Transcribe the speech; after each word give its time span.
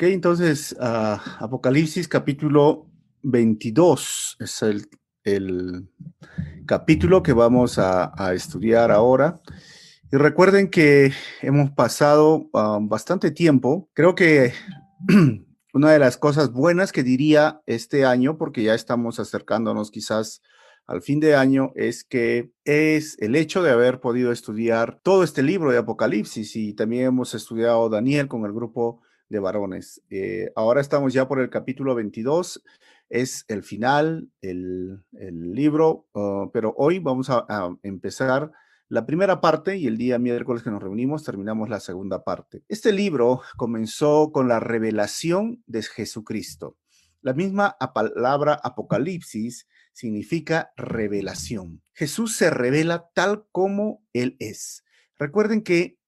Ok, 0.00 0.04
entonces, 0.04 0.74
ah, 0.80 1.22
Apocalipsis 1.40 2.08
capítulo 2.08 2.86
22 3.22 4.38
es 4.40 4.62
el, 4.62 5.90
capítulo 6.64 7.22
que 7.22 7.34
vamos 7.34 7.78
a, 7.78 8.10
estudiar 8.32 8.92
ahora. 8.92 9.42
Y 10.10 10.16
recuerden 10.16 10.70
que 10.70 11.12
hemos 11.42 11.72
pasado 11.72 12.48
ah, 12.54 12.78
bastante 12.80 13.30
tiempo. 13.30 13.90
Creo 13.92 14.14
que 14.14 14.54
una 15.74 15.92
de 15.92 15.98
las 15.98 16.16
cosas 16.16 16.50
buenas 16.50 16.92
que 16.92 17.02
diría 17.02 17.60
este 17.66 18.06
año, 18.06 18.38
porque 18.38 18.62
ya 18.62 18.72
estamos 18.74 19.20
acercándonos 19.20 19.90
quizás 19.90 20.40
al 20.86 21.02
fin 21.02 21.20
de 21.20 21.36
año, 21.36 21.72
es 21.74 22.04
que 22.04 22.52
es 22.64 23.18
el 23.20 23.36
hecho 23.36 23.62
de 23.62 23.72
haber 23.72 24.00
podido 24.00 24.32
estudiar 24.32 24.98
todo 25.02 25.24
este 25.24 25.42
libro 25.42 25.70
de 25.70 25.76
Apocalipsis 25.76 26.56
y 26.56 26.72
también 26.72 27.04
hemos 27.04 27.34
estudiado 27.34 27.90
Daniel 27.90 28.28
con 28.28 28.46
el 28.46 28.54
grupo 28.54 29.02
de 29.30 29.38
varones. 29.38 30.02
Eh, 30.10 30.52
ahora 30.54 30.82
estamos 30.82 31.14
ya 31.14 31.26
por 31.26 31.40
el 31.40 31.48
capítulo 31.48 31.94
22, 31.94 32.62
es 33.08 33.44
el 33.48 33.62
final, 33.62 34.28
el, 34.42 35.02
libro, 35.12 36.06
ah, 36.14 36.50
pero 36.52 36.74
hoy 36.76 36.98
vamos 36.98 37.30
a, 37.30 37.46
a, 37.48 37.74
empezar 37.82 38.50
la 38.88 39.06
primera 39.06 39.40
parte 39.40 39.76
y 39.76 39.86
el 39.86 39.96
día 39.96 40.18
miércoles 40.18 40.62
que 40.62 40.70
nos 40.70 40.82
reunimos 40.82 41.24
terminamos 41.24 41.68
la 41.68 41.80
segunda 41.80 42.24
parte. 42.24 42.64
Este 42.68 42.92
libro 42.92 43.40
comenzó 43.56 44.32
con 44.32 44.48
la 44.48 44.60
revelación 44.60 45.62
de 45.66 45.82
Jesucristo. 45.82 46.76
La 47.22 47.32
misma 47.32 47.76
palabra 47.94 48.58
Apocalipsis 48.62 49.68
significa 49.92 50.72
revelación. 50.76 51.82
Jesús 51.92 52.34
se 52.34 52.50
revela 52.50 53.10
tal 53.14 53.44
como 53.52 54.02
Él 54.12 54.36
es. 54.40 54.84
Recuerden 55.18 55.62
que 55.62 55.99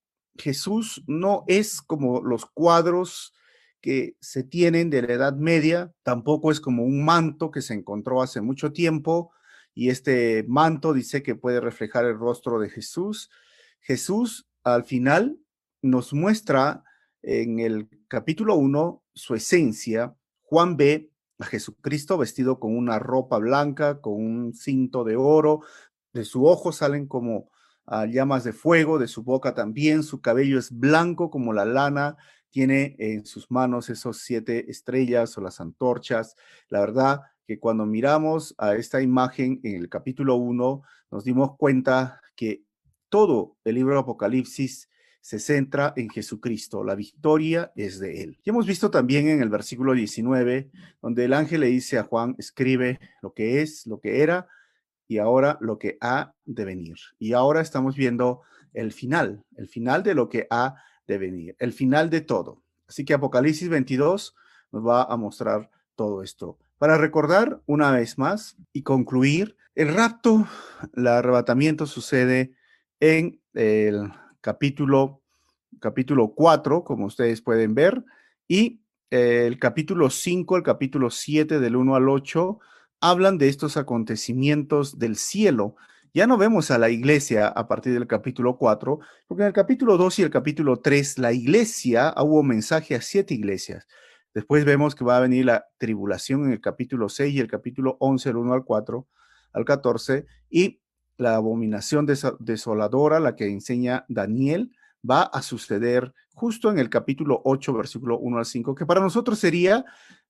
Jesús 0.42 1.04
no 1.06 1.44
es 1.46 1.80
como 1.80 2.20
los 2.20 2.46
cuadros 2.46 3.32
que 3.80 4.16
se 4.20 4.42
tienen 4.42 4.90
de 4.90 5.02
la 5.02 5.12
Edad 5.14 5.36
Media, 5.36 5.92
tampoco 6.02 6.50
es 6.50 6.60
como 6.60 6.82
un 6.82 7.04
manto 7.04 7.52
que 7.52 7.62
se 7.62 7.74
encontró 7.74 8.22
hace 8.22 8.40
mucho 8.40 8.72
tiempo 8.72 9.30
y 9.72 9.90
este 9.90 10.44
manto 10.48 10.92
dice 10.92 11.22
que 11.22 11.36
puede 11.36 11.60
reflejar 11.60 12.04
el 12.06 12.18
rostro 12.18 12.58
de 12.58 12.70
Jesús. 12.70 13.30
Jesús 13.80 14.48
al 14.64 14.82
final 14.82 15.38
nos 15.80 16.12
muestra 16.12 16.82
en 17.22 17.60
el 17.60 17.88
capítulo 18.08 18.56
1 18.56 19.00
su 19.14 19.36
esencia. 19.36 20.16
Juan 20.42 20.76
ve 20.76 21.12
a 21.38 21.44
Jesucristo 21.44 22.18
vestido 22.18 22.58
con 22.58 22.76
una 22.76 22.98
ropa 22.98 23.38
blanca, 23.38 24.00
con 24.00 24.14
un 24.14 24.54
cinto 24.54 25.04
de 25.04 25.14
oro, 25.14 25.60
de 26.12 26.24
su 26.24 26.46
ojo 26.46 26.72
salen 26.72 27.06
como 27.06 27.51
llamas 28.08 28.44
de 28.44 28.52
fuego, 28.52 28.98
de 28.98 29.08
su 29.08 29.22
boca 29.22 29.54
también, 29.54 30.02
su 30.02 30.20
cabello 30.20 30.58
es 30.58 30.70
blanco 30.70 31.30
como 31.30 31.52
la 31.52 31.64
lana, 31.64 32.16
tiene 32.50 32.96
en 32.98 33.24
sus 33.24 33.50
manos 33.50 33.88
esos 33.88 34.18
siete 34.18 34.70
estrellas 34.70 35.36
o 35.38 35.40
las 35.40 35.60
antorchas. 35.60 36.36
La 36.68 36.80
verdad 36.80 37.22
que 37.46 37.58
cuando 37.58 37.86
miramos 37.86 38.54
a 38.58 38.74
esta 38.74 39.00
imagen 39.02 39.60
en 39.64 39.76
el 39.76 39.88
capítulo 39.88 40.36
1, 40.36 40.82
nos 41.10 41.24
dimos 41.24 41.56
cuenta 41.56 42.20
que 42.36 42.64
todo 43.08 43.56
el 43.64 43.74
libro 43.74 43.94
de 43.94 44.00
Apocalipsis 44.00 44.88
se 45.20 45.38
centra 45.38 45.92
en 45.96 46.10
Jesucristo, 46.10 46.82
la 46.82 46.96
victoria 46.96 47.72
es 47.76 48.00
de 48.00 48.22
Él. 48.24 48.40
Y 48.42 48.50
hemos 48.50 48.66
visto 48.66 48.90
también 48.90 49.28
en 49.28 49.40
el 49.40 49.48
versículo 49.48 49.94
19, 49.94 50.70
donde 51.00 51.24
el 51.24 51.32
ángel 51.32 51.60
le 51.60 51.68
dice 51.68 51.96
a 51.98 52.02
Juan, 52.02 52.34
escribe 52.38 52.98
lo 53.22 53.32
que 53.32 53.62
es, 53.62 53.86
lo 53.86 54.00
que 54.00 54.22
era, 54.22 54.48
y 55.12 55.18
ahora 55.18 55.58
lo 55.60 55.78
que 55.78 55.98
ha 56.00 56.34
de 56.46 56.64
venir. 56.64 56.96
Y 57.18 57.34
ahora 57.34 57.60
estamos 57.60 57.96
viendo 57.96 58.40
el 58.72 58.92
final, 58.92 59.44
el 59.56 59.68
final 59.68 60.02
de 60.02 60.14
lo 60.14 60.30
que 60.30 60.46
ha 60.48 60.76
de 61.06 61.18
venir, 61.18 61.54
el 61.58 61.74
final 61.74 62.08
de 62.08 62.22
todo. 62.22 62.62
Así 62.88 63.04
que 63.04 63.12
Apocalipsis 63.12 63.68
22 63.68 64.34
nos 64.72 64.86
va 64.86 65.02
a 65.02 65.16
mostrar 65.18 65.70
todo 65.96 66.22
esto. 66.22 66.58
Para 66.78 66.96
recordar 66.96 67.60
una 67.66 67.90
vez 67.90 68.16
más 68.16 68.56
y 68.72 68.82
concluir, 68.82 69.56
el 69.74 69.94
rapto, 69.94 70.46
el 70.94 71.06
arrebatamiento 71.06 71.84
sucede 71.84 72.54
en 72.98 73.38
el 73.52 74.10
capítulo, 74.40 75.20
capítulo 75.78 76.32
4, 76.34 76.84
como 76.84 77.04
ustedes 77.04 77.42
pueden 77.42 77.74
ver, 77.74 78.02
y 78.48 78.80
el 79.10 79.58
capítulo 79.58 80.08
5, 80.08 80.56
el 80.56 80.62
capítulo 80.62 81.10
7 81.10 81.60
del 81.60 81.76
1 81.76 81.96
al 81.96 82.08
8 82.08 82.58
hablan 83.02 83.36
de 83.36 83.48
estos 83.48 83.76
acontecimientos 83.76 84.98
del 84.98 85.16
cielo. 85.16 85.74
Ya 86.14 86.26
no 86.26 86.38
vemos 86.38 86.70
a 86.70 86.78
la 86.78 86.88
iglesia 86.88 87.48
a 87.48 87.66
partir 87.66 87.92
del 87.94 88.06
capítulo 88.06 88.56
4, 88.56 89.00
porque 89.26 89.42
en 89.42 89.48
el 89.48 89.52
capítulo 89.52 89.96
2 89.96 90.20
y 90.20 90.22
el 90.22 90.30
capítulo 90.30 90.76
3 90.78 91.18
la 91.18 91.32
iglesia, 91.32 92.14
hubo 92.16 92.42
mensaje 92.44 92.94
a 92.94 93.02
siete 93.02 93.34
iglesias. 93.34 93.88
Después 94.32 94.64
vemos 94.64 94.94
que 94.94 95.04
va 95.04 95.16
a 95.16 95.20
venir 95.20 95.46
la 95.46 95.66
tribulación 95.78 96.44
en 96.46 96.52
el 96.52 96.60
capítulo 96.60 97.08
6 97.08 97.34
y 97.34 97.40
el 97.40 97.48
capítulo 97.48 97.96
11, 97.98 98.30
el 98.30 98.36
1 98.36 98.52
al 98.52 98.64
4, 98.64 99.08
al 99.52 99.64
14, 99.64 100.26
y 100.48 100.80
la 101.18 101.34
abominación 101.34 102.06
desoladora, 102.06 103.18
la 103.18 103.34
que 103.34 103.46
enseña 103.46 104.06
Daniel, 104.08 104.70
va 105.08 105.22
a 105.22 105.42
suceder 105.42 106.14
justo 106.34 106.70
en 106.70 106.78
el 106.78 106.88
capítulo 106.88 107.42
8, 107.44 107.74
versículo 107.74 108.18
1 108.18 108.38
al 108.38 108.46
5, 108.46 108.76
que 108.76 108.86
para 108.86 109.00
nosotros 109.00 109.40
sería 109.40 109.84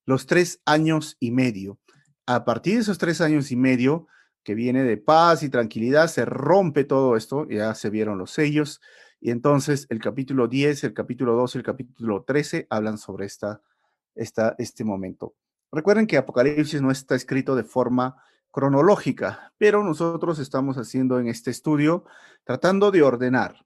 los 0.06 0.26
tres 0.26 0.62
años 0.64 1.18
y 1.20 1.32
medio 1.32 1.78
a 2.26 2.44
partir 2.44 2.74
de 2.74 2.80
esos 2.80 2.98
tres 2.98 3.20
años 3.20 3.50
y 3.50 3.56
medio 3.56 4.06
que 4.42 4.54
viene 4.54 4.82
de 4.84 4.96
paz 4.96 5.42
y 5.42 5.48
tranquilidad, 5.48 6.08
se 6.08 6.24
rompe 6.24 6.84
todo 6.84 7.16
esto, 7.16 7.48
ya 7.48 7.74
se 7.74 7.90
vieron 7.90 8.18
los 8.18 8.32
sellos, 8.32 8.80
y 9.20 9.30
entonces 9.30 9.86
el 9.88 10.00
capítulo 10.00 10.48
10, 10.48 10.84
el 10.84 10.94
capítulo 10.94 11.34
12, 11.34 11.58
el 11.58 11.64
capítulo 11.64 12.24
13 12.24 12.66
hablan 12.70 12.98
sobre 12.98 13.26
esta, 13.26 13.60
este 14.14 14.84
momento. 14.84 15.34
Recuerden 15.70 16.06
que 16.06 16.16
Apocalipsis 16.16 16.82
no 16.82 16.90
está 16.90 17.14
escrito 17.14 17.54
de 17.54 17.62
forma 17.64 18.16
cronológica, 18.50 19.52
pero 19.58 19.84
nosotros 19.84 20.38
estamos 20.38 20.76
haciendo 20.76 21.20
en 21.20 21.28
este 21.28 21.50
estudio 21.50 22.04
tratando 22.44 22.90
de 22.90 23.02
ordenar. 23.02 23.64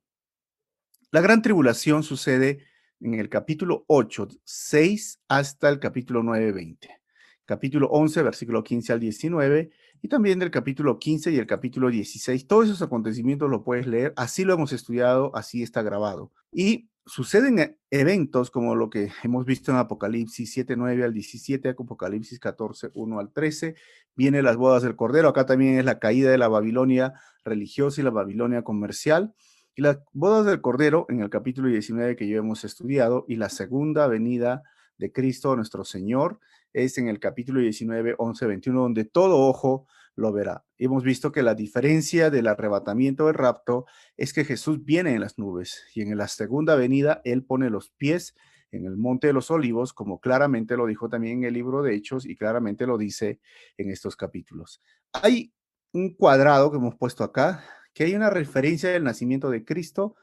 La 1.11 1.22
gran 1.22 1.41
tribulación 1.41 2.03
sucede 2.03 2.66
en 3.00 3.15
el 3.15 3.28
capítulo 3.31 3.84
8, 3.89 4.28
6 4.45 5.21
hasta 5.28 5.71
el 5.71 5.81
capítulo 5.81 6.22
9, 6.22 6.53
20 6.53 7.06
capítulo 7.47 7.89
11, 7.89 8.23
versículo 8.23 8.62
15 8.62 8.93
al 8.93 9.01
19, 9.01 9.71
y 10.03 10.09
también 10.09 10.39
del 10.39 10.51
capítulo 10.51 10.99
15 10.99 11.33
y 11.33 11.39
el 11.39 11.47
capítulo 11.47 11.89
16. 11.89 12.47
Todos 12.47 12.67
esos 12.67 12.83
acontecimientos 12.83 13.49
lo 13.49 13.65
puedes 13.65 13.87
leer, 13.87 14.12
así 14.17 14.45
lo 14.45 14.53
hemos 14.53 14.73
estudiado, 14.73 15.34
así 15.34 15.62
está 15.62 15.83
grabado. 15.83 16.33
Y 16.53 16.91
suceden 17.07 17.59
e, 17.61 17.79
eventos 17.91 18.51
como 18.51 18.75
lo 18.75 18.91
que 18.91 19.11
hemos 19.23 19.47
visto 19.47 19.71
en 19.71 19.79
Apocalipsis 19.79 20.53
7, 20.53 20.77
9 20.77 21.05
al 21.05 21.15
17, 21.15 21.71
Apocalipsis 21.71 22.39
14, 22.39 22.91
1 22.93 23.19
al 23.19 23.33
13, 23.33 23.77
viene 24.17 24.43
las 24.43 24.57
bodas 24.57 24.83
del 24.83 24.97
Cordero, 24.97 25.28
acá 25.28 25.47
también 25.47 25.78
es 25.78 25.84
la 25.84 25.99
caída 25.99 26.31
de 26.31 26.39
la 26.39 26.49
Babilonia 26.49 27.15
religiosa 27.45 28.01
y 28.01 28.05
la 28.05 28.11
Babilonia 28.11 28.63
comercial. 28.63 29.34
Y 29.78 29.83
las 29.83 29.99
bodas 30.15 30.47
del 30.47 30.63
Cordero 30.63 31.05
en 31.11 31.21
el 31.21 31.28
capítulo 31.28 31.69
19 31.69 32.17
que 32.17 32.27
yo 32.27 32.39
hemos 32.39 32.65
estudiado 32.65 33.27
y 33.28 33.37
la 33.37 33.51
segunda 33.51 34.07
venida 34.07 34.63
de 34.97 35.13
Cristo 35.13 35.55
nuestro 35.55 35.84
Señor 35.84 36.41
es 36.77 36.99
en 36.99 37.09
el 37.09 37.19
capítulo 37.19 37.61
19, 37.61 38.17
11, 38.19 38.47
21, 38.47 38.83
donde 38.83 39.07
todo 39.07 39.39
ojo 39.39 39.87
lo 40.15 40.31
verá. 40.31 40.67
Hemos 40.77 41.05
visto 41.05 41.33
que 41.33 41.43
la 41.43 41.55
diferencia 41.55 42.29
del 42.29 42.47
arrebatamiento 42.47 43.27
del 43.27 43.35
rapto 43.35 43.87
es 44.19 44.35
que 44.35 44.45
Jesús 44.45 44.85
viene 44.85 45.15
en 45.15 45.21
las 45.23 45.39
nubes 45.39 45.85
y 45.95 46.03
en 46.03 46.15
la 46.19 46.29
segunda 46.29 46.77
venida 46.77 47.23
Él 47.25 47.45
pone 47.45 47.71
los 47.71 47.91
pies 47.91 48.35
en 48.73 48.85
el 48.85 48.99
monte 48.99 49.29
de 49.29 49.33
los 49.33 49.51
olivos, 49.51 49.95
como 49.95 50.21
claramente 50.21 50.77
lo 50.77 50.85
dijo 50.85 51.09
también 51.09 51.39
en 51.39 51.45
el 51.45 51.55
libro 51.55 51.83
de 51.83 51.95
Hechos 51.95 52.27
y 52.27 52.37
claramente 52.37 52.87
lo 52.87 52.99
dice 52.99 53.41
en 53.79 53.91
estos 53.91 54.15
capítulos. 54.15 54.83
Hay 55.15 55.55
un 55.95 56.15
cuadrado 56.15 56.71
que 56.71 56.77
hemos 56.77 56.97
puesto 56.97 57.25
acá, 57.25 57.65
que 57.95 58.05
hay 58.05 58.15
una 58.15 58.29
referencia 58.29 58.91
del 58.91 59.05
nacimiento 59.05 59.49
de 59.49 59.65
Cristo 59.65 60.15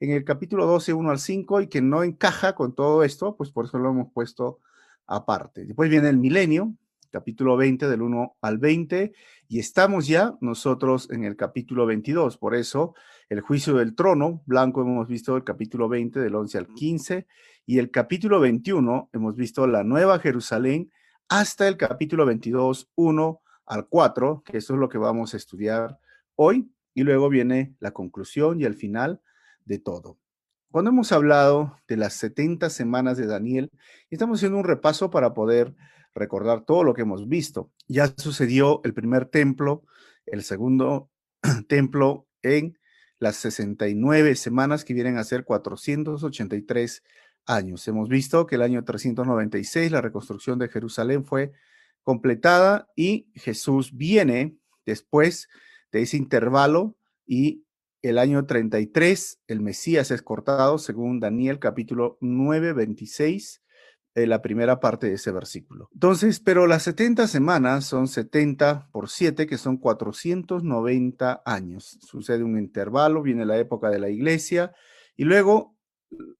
en 0.00 0.10
el 0.10 0.24
capítulo 0.24 0.66
12, 0.66 0.92
1 0.92 1.10
al 1.10 1.20
5, 1.20 1.60
y 1.60 1.68
que 1.68 1.82
no 1.82 2.02
encaja 2.02 2.56
con 2.56 2.74
todo 2.74 3.04
esto, 3.04 3.36
pues 3.36 3.52
por 3.52 3.66
eso 3.66 3.78
lo 3.78 3.90
hemos 3.90 4.12
puesto 4.12 4.58
aparte. 5.10 5.66
Después 5.66 5.90
viene 5.90 6.08
el 6.08 6.16
milenio, 6.16 6.74
capítulo 7.10 7.56
20 7.56 7.88
del 7.88 8.00
1 8.00 8.36
al 8.40 8.58
20, 8.58 9.12
y 9.48 9.58
estamos 9.58 10.06
ya 10.06 10.36
nosotros 10.40 11.10
en 11.10 11.24
el 11.24 11.36
capítulo 11.36 11.84
22. 11.84 12.38
Por 12.38 12.54
eso, 12.54 12.94
el 13.28 13.40
juicio 13.40 13.74
del 13.74 13.94
trono, 13.94 14.42
blanco 14.46 14.82
hemos 14.82 15.08
visto 15.08 15.36
el 15.36 15.44
capítulo 15.44 15.88
20 15.88 16.20
del 16.20 16.34
11 16.34 16.58
al 16.58 16.68
15, 16.68 17.26
y 17.66 17.78
el 17.78 17.90
capítulo 17.90 18.40
21 18.40 19.10
hemos 19.12 19.36
visto 19.36 19.66
la 19.66 19.82
nueva 19.82 20.20
Jerusalén 20.20 20.90
hasta 21.28 21.68
el 21.68 21.76
capítulo 21.76 22.24
22, 22.24 22.90
1 22.94 23.40
al 23.66 23.88
4, 23.88 24.42
que 24.44 24.58
eso 24.58 24.74
es 24.74 24.80
lo 24.80 24.88
que 24.88 24.98
vamos 24.98 25.34
a 25.34 25.36
estudiar 25.36 25.98
hoy, 26.36 26.72
y 26.94 27.02
luego 27.02 27.28
viene 27.28 27.74
la 27.80 27.90
conclusión 27.90 28.60
y 28.60 28.64
el 28.64 28.74
final 28.74 29.20
de 29.64 29.78
todo. 29.78 30.18
Cuando 30.70 30.92
hemos 30.92 31.10
hablado 31.10 31.76
de 31.88 31.96
las 31.96 32.14
70 32.14 32.70
semanas 32.70 33.16
de 33.16 33.26
Daniel, 33.26 33.72
estamos 34.08 34.38
haciendo 34.38 34.56
un 34.56 34.64
repaso 34.64 35.10
para 35.10 35.34
poder 35.34 35.74
recordar 36.14 36.64
todo 36.64 36.84
lo 36.84 36.94
que 36.94 37.02
hemos 37.02 37.28
visto. 37.28 37.72
Ya 37.88 38.06
sucedió 38.16 38.80
el 38.84 38.94
primer 38.94 39.26
templo, 39.26 39.82
el 40.26 40.44
segundo 40.44 41.10
templo 41.68 42.28
en 42.42 42.78
las 43.18 43.34
69 43.36 44.36
semanas 44.36 44.84
que 44.84 44.94
vienen 44.94 45.18
a 45.18 45.24
ser 45.24 45.44
483 45.44 47.02
años. 47.46 47.88
Hemos 47.88 48.08
visto 48.08 48.46
que 48.46 48.54
el 48.54 48.62
año 48.62 48.84
396 48.84 49.90
la 49.90 50.00
reconstrucción 50.00 50.60
de 50.60 50.68
Jerusalén 50.68 51.24
fue 51.24 51.50
completada 52.04 52.88
y 52.94 53.26
Jesús 53.34 53.96
viene 53.96 54.56
después 54.86 55.48
de 55.90 56.02
ese 56.02 56.16
intervalo 56.16 56.94
y 57.26 57.64
el 58.02 58.18
año 58.18 58.46
33 58.46 59.40
el 59.46 59.60
Mesías 59.60 60.10
es 60.10 60.22
cortado 60.22 60.78
según 60.78 61.20
Daniel 61.20 61.58
capítulo 61.58 62.18
9, 62.20 62.72
26 62.72 63.62
la 64.26 64.42
primera 64.42 64.80
parte 64.80 65.08
de 65.08 65.14
ese 65.14 65.32
versículo. 65.32 65.88
Entonces, 65.92 66.40
pero 66.40 66.66
las 66.66 66.82
70 66.84 67.26
semanas 67.28 67.84
son 67.84 68.08
70 68.08 68.88
por 68.92 69.08
7, 69.08 69.46
que 69.46 69.58
son 69.58 69.76
490 69.76 71.42
años. 71.44 71.98
Sucede 72.02 72.44
un 72.44 72.58
intervalo, 72.58 73.22
viene 73.22 73.44
la 73.44 73.58
época 73.58 73.90
de 73.90 73.98
la 73.98 74.08
iglesia, 74.08 74.72
y 75.16 75.24
luego 75.24 75.76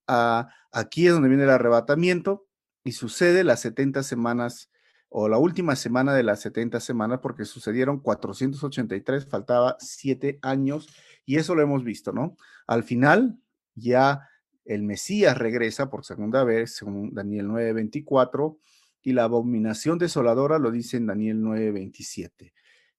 ah, 0.07 0.49
aquí 0.71 1.07
es 1.07 1.13
donde 1.13 1.29
viene 1.29 1.43
el 1.43 1.49
arrebatamiento, 1.49 2.47
y 2.83 2.93
sucede 2.93 3.43
las 3.43 3.61
70 3.61 4.03
semanas 4.03 4.70
o 5.13 5.27
la 5.27 5.37
última 5.37 5.75
semana 5.75 6.13
de 6.13 6.23
las 6.23 6.39
70 6.39 6.79
semanas, 6.79 7.19
porque 7.21 7.43
sucedieron 7.43 7.99
483, 7.99 9.27
faltaba 9.27 9.75
7 9.77 10.39
años, 10.41 10.87
y 11.25 11.35
eso 11.35 11.53
lo 11.53 11.61
hemos 11.61 11.83
visto, 11.83 12.13
¿no? 12.13 12.37
Al 12.65 12.83
final, 12.83 13.37
ya 13.75 14.29
el 14.63 14.83
Mesías 14.83 15.37
regresa 15.37 15.89
por 15.89 16.05
segunda 16.05 16.45
vez, 16.45 16.77
según 16.77 17.13
Daniel 17.13 17.47
9:24, 17.49 18.57
y 19.01 19.11
la 19.11 19.25
abominación 19.25 19.97
desoladora 19.97 20.59
lo 20.59 20.71
dice 20.71 20.95
en 20.95 21.07
Daniel 21.07 21.41
9:27. 21.41 22.53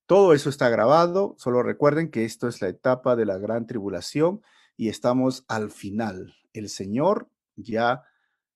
Todo 0.04 0.34
eso 0.34 0.50
está 0.50 0.68
grabado, 0.68 1.34
solo 1.38 1.62
recuerden 1.62 2.10
que 2.10 2.26
esto 2.26 2.46
es 2.46 2.60
la 2.60 2.68
etapa 2.68 3.16
de 3.16 3.24
la 3.24 3.38
gran 3.38 3.66
tribulación 3.66 4.42
y 4.76 4.90
estamos 4.90 5.46
al 5.48 5.70
final. 5.70 6.34
El 6.52 6.68
Señor 6.68 7.30
ya 7.56 8.02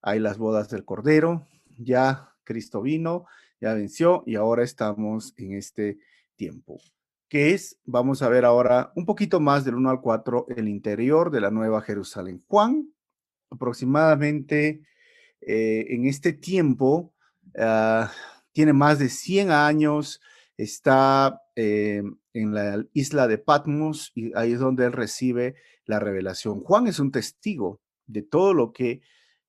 hay 0.03 0.21
las 0.21 0.37
bodas 0.37 0.69
del 0.69 0.85
Cordero, 0.85 1.47
ya 1.79 2.35
Cristo 2.45 2.83
vino, 2.83 3.27
ya 3.61 3.75
venció 3.75 4.23
y 4.27 4.37
ahora 4.37 4.65
estamos 4.65 5.35
en 5.37 5.55
este 5.55 5.99
tiempo. 6.37 6.79
que 7.29 7.55
es? 7.55 7.79
Vamos 7.85 8.23
a 8.23 8.29
ver 8.29 8.45
ahora 8.45 8.93
un 8.95 9.05
poquito 9.05 9.41
más 9.41 9.65
del 9.65 9.75
1 9.75 9.91
al 9.91 10.01
4, 10.01 10.47
el 10.57 10.69
interior 10.69 11.31
de 11.31 11.41
la 11.41 11.51
Nueva 11.51 11.83
Jerusalén. 11.83 12.45
Juan 12.47 12.89
aproximadamente 13.51 14.83
eh, 15.41 15.87
en 15.91 16.07
este 16.07 16.33
tiempo, 16.33 17.15
ah, 17.59 18.13
tiene 18.53 18.73
más 18.73 18.99
de 18.99 19.09
100 19.09 19.51
años, 19.51 20.21
está 20.57 21.43
eh, 21.55 22.03
en 22.33 22.55
la 22.55 22.85
isla 22.93 23.27
de 23.27 23.39
Patmos 23.39 24.13
y 24.15 24.33
ahí 24.37 24.53
es 24.53 24.61
donde 24.61 24.87
él 24.87 24.93
recibe 24.93 25.57
la 25.85 26.01
revelación. 26.01 26.61
Juan 26.61 26.87
es 26.87 26.99
un 26.99 27.13
testigo 27.13 27.81
de 28.07 28.23
todo 28.23 28.55
lo 28.55 28.73
que 28.73 29.01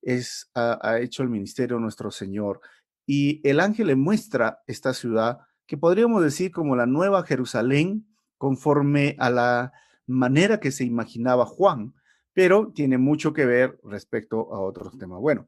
es, 0.01 0.49
ha, 0.53 0.99
hecho 0.99 1.23
el 1.23 1.29
ministerio 1.29 1.79
nuestro 1.79 2.11
Señor. 2.11 2.61
Y 3.07 3.41
el 3.49 3.59
ángel 3.59 3.87
le 3.87 3.95
muestra 3.95 4.59
esta 4.67 4.93
ciudad 4.93 5.39
que 5.65 5.77
podríamos 5.77 6.21
decir 6.21 6.51
como 6.51 6.75
la 6.75 6.85
nueva 6.85 7.23
Jerusalén, 7.23 8.05
conforme 8.37 9.15
a 9.17 9.31
la 9.31 9.73
manera 10.05 10.59
que 10.59 10.69
se 10.69 10.85
imaginaba 10.85 11.47
Juan 11.47 11.95
pero 12.37 12.71
tiene 12.71 12.99
mucho 12.99 13.33
que 13.33 13.47
ver 13.47 13.79
respecto 13.83 14.53
a 14.53 14.59
otros 14.59 14.95
temas. 14.99 15.19
Bueno, 15.19 15.47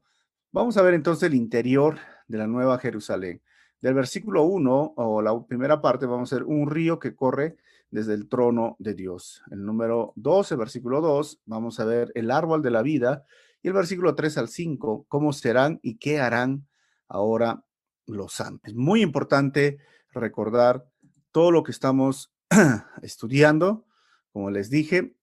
vamos 0.50 0.76
a 0.76 0.82
ver 0.82 0.94
entonces 0.94 1.22
el 1.28 1.36
interior 1.36 1.98
de 2.26 2.36
la 2.36 2.48
Nueva 2.48 2.78
Jerusalén. 2.78 3.40
Del 3.80 3.94
versículo 3.94 4.42
1 4.42 4.94
o 4.96 5.22
la 5.22 5.40
primera 5.46 5.80
parte 5.80 6.06
vamos 6.06 6.32
a 6.32 6.34
ver 6.38 6.44
un 6.46 6.68
río 6.68 6.98
que 6.98 7.14
corre 7.14 7.58
desde 7.92 8.14
el 8.14 8.28
trono 8.28 8.74
de 8.80 8.94
Dios. 8.94 9.40
El 9.52 9.64
número 9.64 10.14
2, 10.16 10.50
el 10.50 10.58
versículo 10.58 11.00
2, 11.00 11.42
vamos 11.46 11.78
a 11.78 11.84
ver 11.84 12.10
el 12.16 12.32
árbol 12.32 12.60
de 12.60 12.72
la 12.72 12.82
vida. 12.82 13.24
Y 13.62 13.68
el 13.68 13.74
versículo 13.74 14.16
3 14.16 14.38
al 14.38 14.48
5, 14.48 15.06
cómo 15.06 15.32
serán 15.32 15.78
y 15.84 15.96
qué 15.96 16.18
harán 16.18 16.66
ahora 17.10 17.64
los 18.06 18.32
santos. 18.32 18.70
Es 18.70 18.74
muy 18.74 19.02
importante 19.02 19.78
recordar 20.12 20.86
todo 21.32 21.50
lo 21.50 21.62
que 21.62 21.72
estamos 21.72 22.32
estudiando. 23.02 23.86
Como 24.32 24.50
les 24.50 24.70
dije, 24.70 25.16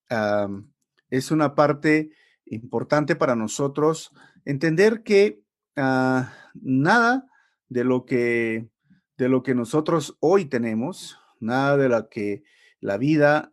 es 1.09 1.31
una 1.31 1.55
parte 1.55 2.11
importante 2.45 3.15
para 3.15 3.35
nosotros 3.35 4.11
entender 4.45 5.03
que 5.03 5.41
ah, 5.75 6.33
nada 6.53 7.25
de 7.67 7.83
lo 7.83 8.05
que 8.05 8.69
de 9.17 9.29
lo 9.29 9.41
que 9.41 9.55
nosotros 9.55 10.15
hoy 10.19 10.45
tenemos, 10.45 11.17
nada 11.39 11.75
de 11.75 11.89
lo 11.89 12.07
que 12.07 12.43
la 12.79 12.97
vida, 12.97 13.49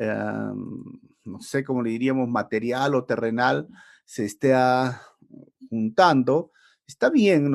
no 1.25 1.41
sé 1.41 1.65
cómo 1.65 1.83
le 1.83 1.91
diríamos, 1.91 2.29
material 2.29 2.95
o 2.95 3.05
terrenal, 3.05 3.69
se 4.05 4.27
esté 4.27 4.55
juntando. 5.71 6.53
Está 6.87 7.09
bien 7.09 7.51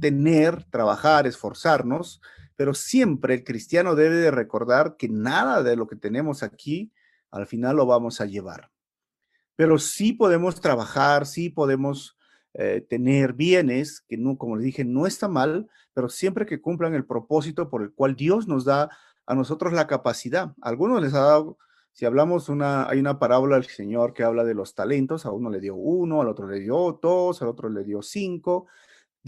tener, 0.00 0.64
trabajar, 0.64 1.26
esforzarnos, 1.26 2.20
pero 2.56 2.74
siempre 2.74 3.34
el 3.34 3.44
cristiano 3.44 3.94
debe 3.94 4.16
de 4.16 4.30
recordar 4.30 4.96
que 4.96 5.08
nada 5.08 5.62
de 5.62 5.76
lo 5.76 5.86
que 5.86 5.96
tenemos 5.96 6.42
aquí 6.42 6.92
al 7.30 7.46
final 7.46 7.76
lo 7.76 7.86
vamos 7.86 8.20
a 8.20 8.26
llevar 8.26 8.70
pero 9.58 9.76
sí 9.80 10.12
podemos 10.12 10.60
trabajar, 10.60 11.26
sí 11.26 11.50
podemos 11.50 12.16
eh, 12.54 12.80
tener 12.88 13.32
bienes, 13.32 14.00
que 14.00 14.16
no, 14.16 14.38
como 14.38 14.54
les 14.54 14.64
dije, 14.64 14.84
no 14.84 15.04
está 15.04 15.26
mal, 15.26 15.68
pero 15.92 16.08
siempre 16.08 16.46
que 16.46 16.60
cumplan 16.60 16.94
el 16.94 17.04
propósito 17.04 17.68
por 17.68 17.82
el 17.82 17.92
cual 17.92 18.14
Dios 18.14 18.46
nos 18.46 18.64
da 18.64 18.88
a 19.26 19.34
nosotros 19.34 19.72
la 19.72 19.88
capacidad. 19.88 20.54
A 20.62 20.68
algunos 20.68 21.02
les 21.02 21.12
ha 21.12 21.22
dado, 21.22 21.58
si 21.90 22.06
hablamos 22.06 22.48
una, 22.48 22.88
hay 22.88 23.00
una 23.00 23.18
parábola 23.18 23.56
del 23.56 23.66
Señor 23.66 24.14
que 24.14 24.22
habla 24.22 24.44
de 24.44 24.54
los 24.54 24.76
talentos, 24.76 25.26
a 25.26 25.32
uno 25.32 25.50
le 25.50 25.58
dio 25.58 25.74
uno, 25.74 26.20
al 26.20 26.28
otro 26.28 26.46
le 26.46 26.60
dio 26.60 26.96
dos, 27.02 27.42
al 27.42 27.48
otro 27.48 27.68
le 27.68 27.82
dio 27.82 28.00
cinco. 28.00 28.68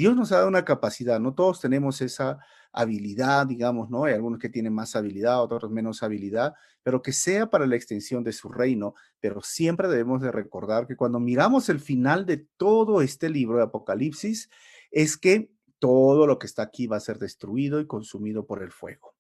Dios 0.01 0.17
nos 0.17 0.33
ha 0.33 0.37
dado 0.37 0.49
una 0.49 0.65
capacidad, 0.65 1.21
no 1.21 1.35
todos 1.35 1.61
tenemos 1.61 2.01
esa 2.01 2.39
habilidad, 2.73 3.47
digamos, 3.47 3.91
¿no? 3.91 4.05
Hay 4.05 4.15
algunos 4.15 4.39
que 4.39 4.49
tienen 4.49 4.73
más 4.73 4.97
habilidad, 4.97 5.43
otros 5.43 5.71
menos 5.71 6.03
habilidad, 6.03 6.55
pero 6.83 7.03
que 7.03 7.13
sea 7.13 7.51
para 7.51 7.67
la 7.67 7.77
extensión 7.77 8.25
de 8.25 8.33
su 8.33 8.49
reino. 8.49 8.95
Pero 9.21 9.43
siempre 9.43 9.89
debemos 9.89 10.23
de 10.23 10.33
recordar 10.33 10.87
que 10.87 10.97
cuando 10.97 11.21
miramos 11.21 11.69
el 11.69 11.81
final 11.81 12.25
de 12.25 12.39
todo 12.57 13.03
este 13.03 13.29
libro 13.29 13.59
de 13.59 13.65
Apocalipsis, 13.65 14.49
es 14.91 15.19
que 15.19 15.53
todo 15.79 16.27
lo 16.27 16.39
que 16.39 16.47
está 16.47 16.63
aquí 16.63 16.87
va 16.87 16.97
a 16.97 17.01
ser 17.01 17.19
destruido 17.19 17.79
y 17.79 17.87
consumido 17.87 18.47
por 18.47 18.63
el 18.63 18.73
fuego. 18.73 19.15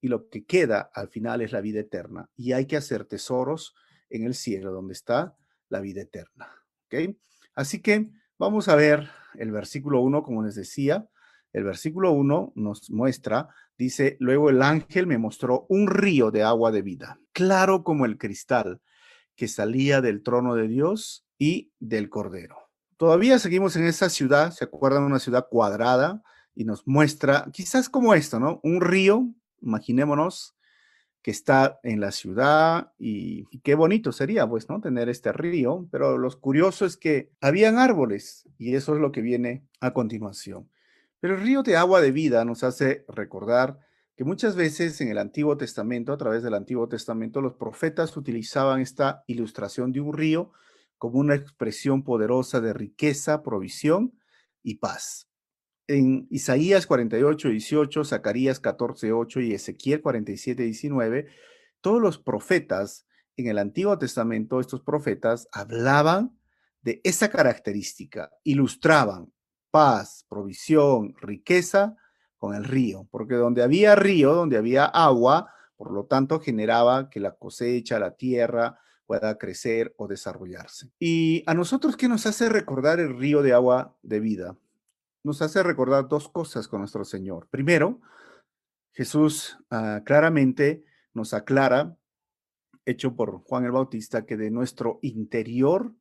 Y 0.00 0.06
lo 0.06 0.28
que 0.28 0.44
queda 0.44 0.92
al 0.94 1.08
final 1.08 1.40
es 1.40 1.50
la 1.50 1.60
vida 1.60 1.80
eterna. 1.80 2.30
Y 2.36 2.52
hay 2.52 2.66
que 2.66 2.76
hacer 2.76 3.04
tesoros 3.04 3.74
en 4.08 4.26
el 4.26 4.36
cielo, 4.36 4.70
donde 4.70 4.92
está 4.92 5.36
la 5.68 5.80
vida 5.80 6.02
eterna. 6.02 6.54
¿Ok? 6.86 7.16
Así 7.56 7.82
que 7.82 8.12
vamos 8.40 8.68
a 8.68 8.74
ver 8.74 9.10
el 9.34 9.52
versículo 9.52 10.00
1, 10.00 10.22
como 10.22 10.42
les 10.42 10.54
decía. 10.54 11.06
El 11.52 11.64
versículo 11.64 12.12
1 12.12 12.54
nos 12.56 12.90
muestra, 12.90 13.48
dice, 13.76 14.16
luego 14.18 14.48
el 14.48 14.62
ángel 14.62 15.06
me 15.06 15.18
mostró 15.18 15.66
un 15.68 15.86
río 15.86 16.30
de 16.30 16.42
agua 16.42 16.72
de 16.72 16.80
vida, 16.80 17.20
claro 17.32 17.84
como 17.84 18.06
el 18.06 18.16
cristal, 18.16 18.80
que 19.36 19.46
salía 19.46 20.00
del 20.00 20.22
trono 20.22 20.54
de 20.54 20.68
Dios 20.68 21.26
y 21.38 21.72
del 21.80 22.08
Cordero. 22.08 22.56
Todavía 22.96 23.38
seguimos 23.38 23.76
en 23.76 23.84
esa 23.84 24.08
ciudad, 24.08 24.52
¿se 24.52 24.64
acuerdan? 24.64 25.02
Una 25.02 25.18
ciudad 25.18 25.46
cuadrada 25.50 26.22
y 26.54 26.64
nos 26.64 26.86
muestra, 26.86 27.46
quizás 27.52 27.90
como 27.90 28.14
esto, 28.14 28.40
¿no? 28.40 28.60
Un 28.62 28.80
río, 28.80 29.26
imaginémonos, 29.60 30.56
que 31.22 31.30
está 31.30 31.78
en 31.82 32.00
la 32.00 32.12
ciudad 32.12 32.92
y, 32.98 33.44
qué 33.60 33.74
bonito 33.74 34.12
sería, 34.12 34.46
pues, 34.48 34.68
¿no? 34.68 34.80
Tener 34.80 35.08
este 35.08 35.32
río, 35.32 35.86
pero 35.90 36.16
lo 36.16 36.30
curioso 36.40 36.86
es 36.86 36.96
que 36.96 37.30
habían 37.40 37.78
árboles 37.78 38.48
y 38.58 38.74
eso 38.74 38.94
es 38.94 39.00
lo 39.00 39.12
que 39.12 39.20
viene 39.20 39.64
a 39.80 39.92
continuación. 39.92 40.70
Pero 41.20 41.34
el 41.34 41.42
río 41.42 41.62
de 41.62 41.76
agua 41.76 42.00
de 42.00 42.12
vida 42.12 42.44
nos 42.44 42.64
hace 42.64 43.04
recordar 43.08 43.78
que 44.16 44.24
muchas 44.24 44.56
veces 44.56 45.00
en 45.00 45.08
el 45.08 45.18
Antiguo 45.18 45.56
Testamento, 45.56 46.12
a 46.12 46.18
través 46.18 46.42
del 46.42 46.54
Antiguo 46.54 46.88
Testamento, 46.88 47.40
los 47.40 47.54
profetas 47.54 48.16
utilizaban 48.16 48.80
esta 48.80 49.24
ilustración 49.26 49.92
de 49.92 50.00
un 50.00 50.14
río 50.14 50.52
como 50.98 51.18
una 51.18 51.34
expresión 51.34 52.02
poderosa 52.04 52.60
de 52.60 52.72
riqueza, 52.74 53.42
provisión 53.42 54.18
y 54.62 54.76
paz. 54.76 55.29
En 55.90 56.28
Isaías 56.30 56.86
48, 56.86 57.48
18, 57.48 58.04
Zacarías 58.04 58.60
14, 58.60 59.10
8 59.10 59.40
y 59.40 59.54
Ezequiel 59.54 60.00
47, 60.00 60.62
19, 60.62 61.26
todos 61.80 62.00
los 62.00 62.16
profetas 62.16 63.08
en 63.36 63.48
el 63.48 63.58
Antiguo 63.58 63.98
Testamento, 63.98 64.60
estos 64.60 64.82
profetas 64.82 65.48
hablaban 65.50 66.38
de 66.82 67.00
esa 67.02 67.28
característica, 67.28 68.30
ilustraban 68.44 69.32
paz, 69.72 70.24
provisión, 70.28 71.16
riqueza 71.20 71.96
con 72.38 72.54
el 72.54 72.62
río, 72.62 73.08
porque 73.10 73.34
donde 73.34 73.64
había 73.64 73.96
río, 73.96 74.32
donde 74.32 74.58
había 74.58 74.84
agua, 74.84 75.52
por 75.76 75.90
lo 75.90 76.04
tanto 76.04 76.38
generaba 76.38 77.10
que 77.10 77.18
la 77.18 77.34
cosecha, 77.34 77.98
la 77.98 78.14
tierra 78.14 78.78
pueda 79.06 79.36
crecer 79.38 79.92
o 79.96 80.06
desarrollarse. 80.06 80.92
Y 81.00 81.42
a 81.46 81.54
nosotros, 81.54 81.96
¿qué 81.96 82.06
nos 82.06 82.26
hace 82.26 82.48
recordar 82.48 83.00
el 83.00 83.18
río 83.18 83.42
de 83.42 83.54
agua 83.54 83.96
de 84.04 84.20
vida? 84.20 84.56
Nos 85.22 85.42
hace 85.42 85.62
recordar 85.62 86.08
dos 86.08 86.28
cosas 86.28 86.66
con 86.66 86.80
nuestro 86.80 87.04
Señor. 87.04 87.46
Primero, 87.50 88.00
Jesús 88.92 89.58
ah, 89.70 90.02
claramente 90.04 90.84
nos 91.12 91.34
aclara, 91.34 91.96
hecho 92.86 93.14
por 93.14 93.42
Juan 93.42 93.64
el 93.64 93.72
Bautista, 93.72 94.24
que 94.24 94.38
de 94.38 94.50
nuestro 94.50 94.98
interior 95.02 95.94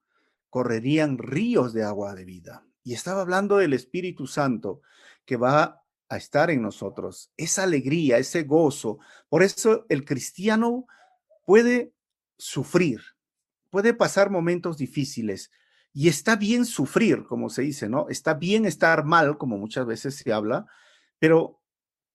correrían 0.49 1.17
ríos 1.17 1.73
de 1.73 1.83
agua 1.83 2.15
de 2.15 2.23
vida. 2.23 2.65
Y 2.83 2.93
estaba 2.93 3.21
hablando 3.21 3.57
del 3.57 3.73
Espíritu 3.73 4.25
Santo 4.25 4.81
que 5.25 5.35
va 5.35 5.83
a 6.07 6.17
estar 6.17 6.49
en 6.49 6.61
nosotros, 6.61 7.31
esa 7.35 7.63
alegría, 7.63 8.17
ese 8.17 8.43
gozo. 8.43 8.99
Por 9.27 9.43
eso 9.43 9.85
el 9.89 10.05
cristiano 10.05 10.88
puede 11.45 11.93
sufrir, 12.38 13.01
puede 13.69 13.93
pasar 13.93 14.29
momentos 14.29 14.77
difíciles 14.77 15.51
y 15.93 16.08
está 16.08 16.36
bien 16.36 16.65
sufrir, 16.65 17.25
como 17.25 17.50
se 17.50 17.63
dice, 17.63 17.89
¿no? 17.89 18.08
Está 18.10 18.36
bien 18.36 18.65
estar 18.65 19.05
mal, 19.05 19.38
como 19.38 19.58
muchas 19.58 19.86
veces 19.86 20.15
se 20.15 20.31
habla, 20.31 20.67
pero 21.19 21.60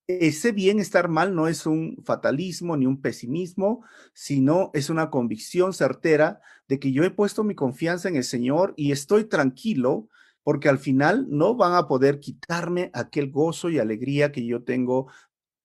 ese 0.07 0.51
bien 0.51 0.79
estar 0.79 1.09
mal 1.09 1.35
no 1.35 1.47
es 1.47 1.65
un 1.65 1.97
fatalismo 2.03 2.77
ni 2.77 2.85
un 2.85 3.01
pesimismo, 3.01 3.83
sino 4.13 4.69
es 4.73 4.89
una 4.89 5.09
convicción 5.09 5.73
certera 5.73 6.41
de 6.67 6.79
que 6.79 6.91
yo 6.91 7.03
he 7.03 7.11
puesto 7.11 7.43
mi 7.43 7.55
confianza 7.55 8.07
en 8.07 8.15
el 8.15 8.23
Señor 8.23 8.73
y 8.77 8.91
estoy 8.91 9.25
tranquilo 9.25 10.09
porque 10.43 10.69
al 10.69 10.77
final 10.77 11.25
no 11.29 11.55
van 11.55 11.73
a 11.73 11.87
poder 11.87 12.19
quitarme 12.19 12.91
aquel 12.93 13.31
gozo 13.31 13.71
y 13.71 13.79
alegría 13.79 14.31
que 14.31 14.45
yo 14.45 14.63
tengo 14.63 15.07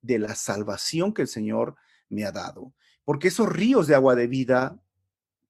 de 0.01 0.19
la 0.19 0.35
salvación 0.35 1.13
que 1.13 1.23
el 1.23 1.29
Señor 1.29 1.77
me 2.09 2.25
ha 2.25 2.33
dado. 2.33 2.73
Porque 3.05 3.29
esos 3.29 3.47
ríos 3.47 3.87
de 3.87 3.95
agua 3.95 4.15
de 4.15 4.27
vida 4.27 4.81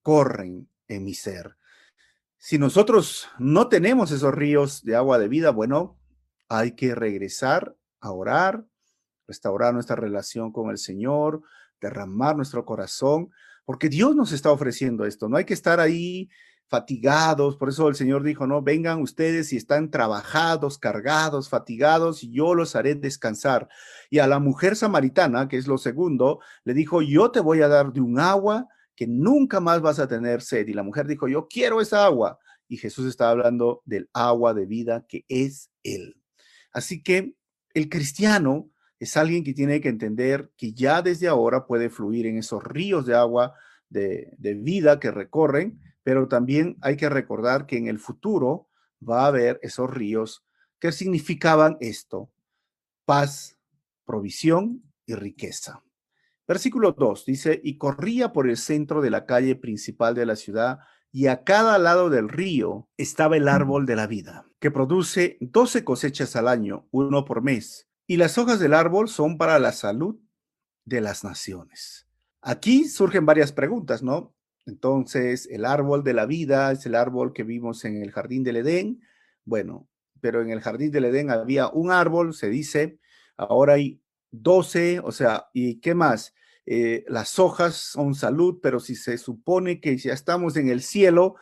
corren 0.02 0.69
en 0.88 1.05
mi 1.05 1.14
ser. 1.14 1.57
Si 2.42 2.59
nosotros 2.59 3.28
no 3.38 3.68
tenemos 3.68 4.11
esos 4.12 4.35
ríos 4.35 4.82
de 4.82 4.97
agua 4.97 5.18
de 5.18 5.28
vida, 5.28 5.50
bueno, 5.50 5.99
hay 6.49 6.75
que 6.75 6.94
regresar 6.94 7.76
a 8.00 8.12
orar, 8.12 8.64
restaurar 9.28 9.75
nuestra 9.75 9.94
relación 9.94 10.50
con 10.50 10.70
el 10.70 10.78
Señor, 10.78 11.42
derramar 11.82 12.37
nuestro 12.37 12.64
corazón, 12.64 13.28
porque 13.66 13.90
Dios 13.90 14.16
nos 14.16 14.32
está 14.32 14.50
ofreciendo 14.50 15.04
esto. 15.04 15.28
No 15.28 15.37
hay 15.37 15.44
que 15.44 15.52
estar 15.52 15.80
ahí 15.80 16.30
fatigados. 16.66 17.59
Por 17.59 17.68
eso 17.68 17.88
el 17.88 17.94
Señor 17.94 18.23
dijo, 18.23 18.47
no, 18.47 18.62
vengan 18.62 19.02
ustedes 19.02 19.52
y 19.52 19.59
están 19.59 19.90
trabajados, 19.90 20.78
cargados, 20.78 21.50
fatigados, 21.50 22.25
y 22.25 22.32
yo 22.32 22.54
los 22.54 22.75
haré 22.75 22.94
descansar. 22.94 23.68
Y 24.09 24.18
a 24.18 24.26
la 24.26 24.38
mujer 24.38 24.76
samaritana, 24.76 25.47
que 25.47 25.59
es 25.59 25.66
lo 25.66 25.76
segundo, 25.76 26.40
le 26.64 26.73
dijo, 26.73 27.02
yo 27.02 27.30
te 27.30 27.40
voy 27.40 27.61
a 27.61 27.68
dar 27.68 27.92
de 27.92 28.00
un 28.00 28.18
agua 28.18 28.66
que 29.00 29.07
nunca 29.07 29.61
más 29.61 29.80
vas 29.80 29.99
a 29.99 30.07
tener 30.07 30.42
sed. 30.42 30.69
Y 30.69 30.75
la 30.75 30.83
mujer 30.83 31.07
dijo, 31.07 31.26
yo 31.26 31.49
quiero 31.49 31.80
esa 31.80 32.04
agua. 32.04 32.38
Y 32.69 32.76
Jesús 32.76 33.07
estaba 33.07 33.30
hablando 33.30 33.80
del 33.87 34.11
agua 34.12 34.52
de 34.52 34.66
vida 34.66 35.07
que 35.09 35.25
es 35.26 35.71
Él. 35.83 36.21
Así 36.71 37.02
que 37.02 37.35
el 37.73 37.88
cristiano 37.88 38.69
es 38.99 39.16
alguien 39.16 39.42
que 39.42 39.54
tiene 39.54 39.80
que 39.80 39.88
entender 39.88 40.50
que 40.54 40.75
ya 40.75 41.00
desde 41.00 41.28
ahora 41.28 41.66
puede 41.66 41.88
fluir 41.88 42.26
en 42.26 42.37
esos 42.37 42.62
ríos 42.62 43.07
de 43.07 43.16
agua 43.16 43.54
de, 43.88 44.37
vida 44.38 45.00
que 45.00 45.11
recorren, 45.11 45.80
pero 46.02 46.28
también 46.28 46.76
hay 46.83 46.99
que 46.99 47.09
recordar 47.09 47.64
que 47.64 47.78
en 47.78 47.87
el 47.87 48.00
futuro 48.00 48.69
va 49.02 49.23
a 49.23 49.28
haber 49.28 49.59
esos 49.62 49.88
ríos 49.88 50.45
que 50.78 50.92
significaban 50.92 51.78
esto, 51.80 52.30
paz, 53.07 53.57
provisión 54.04 54.83
y 55.07 55.14
riqueza. 55.14 55.83
Versículo 56.50 56.97
2 56.99 57.26
dice, 57.26 57.61
y 57.62 57.78
corría 57.78 58.33
por 58.33 58.50
el 58.50 58.57
centro 58.57 59.00
de 59.00 59.11
la 59.11 59.25
calle 59.25 59.54
principal 59.54 60.16
de 60.16 60.26
la 60.26 60.35
ciudad, 60.35 60.80
y 61.12 61.28
a 61.28 61.45
cada 61.45 61.78
lado 61.78 62.11
del 62.11 62.28
río 62.28 62.88
estaba 62.97 63.37
el 63.37 63.47
árbol 63.47 63.87
de 63.87 63.95
la 63.95 64.09
vida, 64.09 64.47
que 64.59 64.73
produce 64.73 65.38
doce 65.40 65.85
cosechas 65.85 66.35
al 66.35 66.49
año, 66.49 66.88
uno 66.90 67.25
por 67.25 67.40
mes 67.40 67.87
y 68.11 68.16
las 68.16 68.37
hojas 68.38 68.59
del 68.59 68.75
árbol 68.75 69.09
son 69.09 69.38
para 69.38 69.61
la 69.61 69.71
salud 69.71 70.19
de 70.85 71.00
las 71.00 71.23
naciones. 71.23 72.09
Aquí 72.42 72.88
surgen 72.88 73.25
varias 73.25 73.52
preguntas, 73.52 74.02
¿no? 74.02 74.35
Entonces, 74.66 75.47
el 75.49 75.64
árbol 75.64 76.02
de 76.02 76.14
la 76.14 76.26
vida 76.26 76.73
es 76.73 76.85
el 76.87 76.97
árbol 76.97 77.33
que 77.33 77.45
vimos 77.45 77.85
en 77.85 78.02
el 78.02 78.11
jardín 78.11 78.42
del 78.42 78.57
Edén. 78.57 79.00
Bueno, 79.45 79.88
pero 80.21 80.42
en 80.42 80.50
el 80.50 80.61
jardín 80.61 80.90
del 80.90 81.04
Edén 81.04 81.30
había 81.30 81.69
un 81.69 81.92
árbol, 81.92 82.35
se 82.35 82.50
dice, 82.50 82.99
ahora 83.37 83.75
hay 83.75 84.02
12, 84.33 84.99
o 85.04 85.12
sea, 85.12 85.47
¿y 85.54 85.78
qué 85.78 85.95
más? 85.95 86.35
Eh, 86.72 87.04
las 87.08 87.40
hojas 87.40 87.74
son 87.74 88.14
salud, 88.14 88.60
pero 88.62 88.78
si 88.78 88.94
se 88.94 89.18
supone 89.18 89.80
que 89.80 89.96
ya 89.96 90.12
estamos 90.12 90.56
en 90.56 90.68
el 90.68 90.82
cielo, 90.82 91.34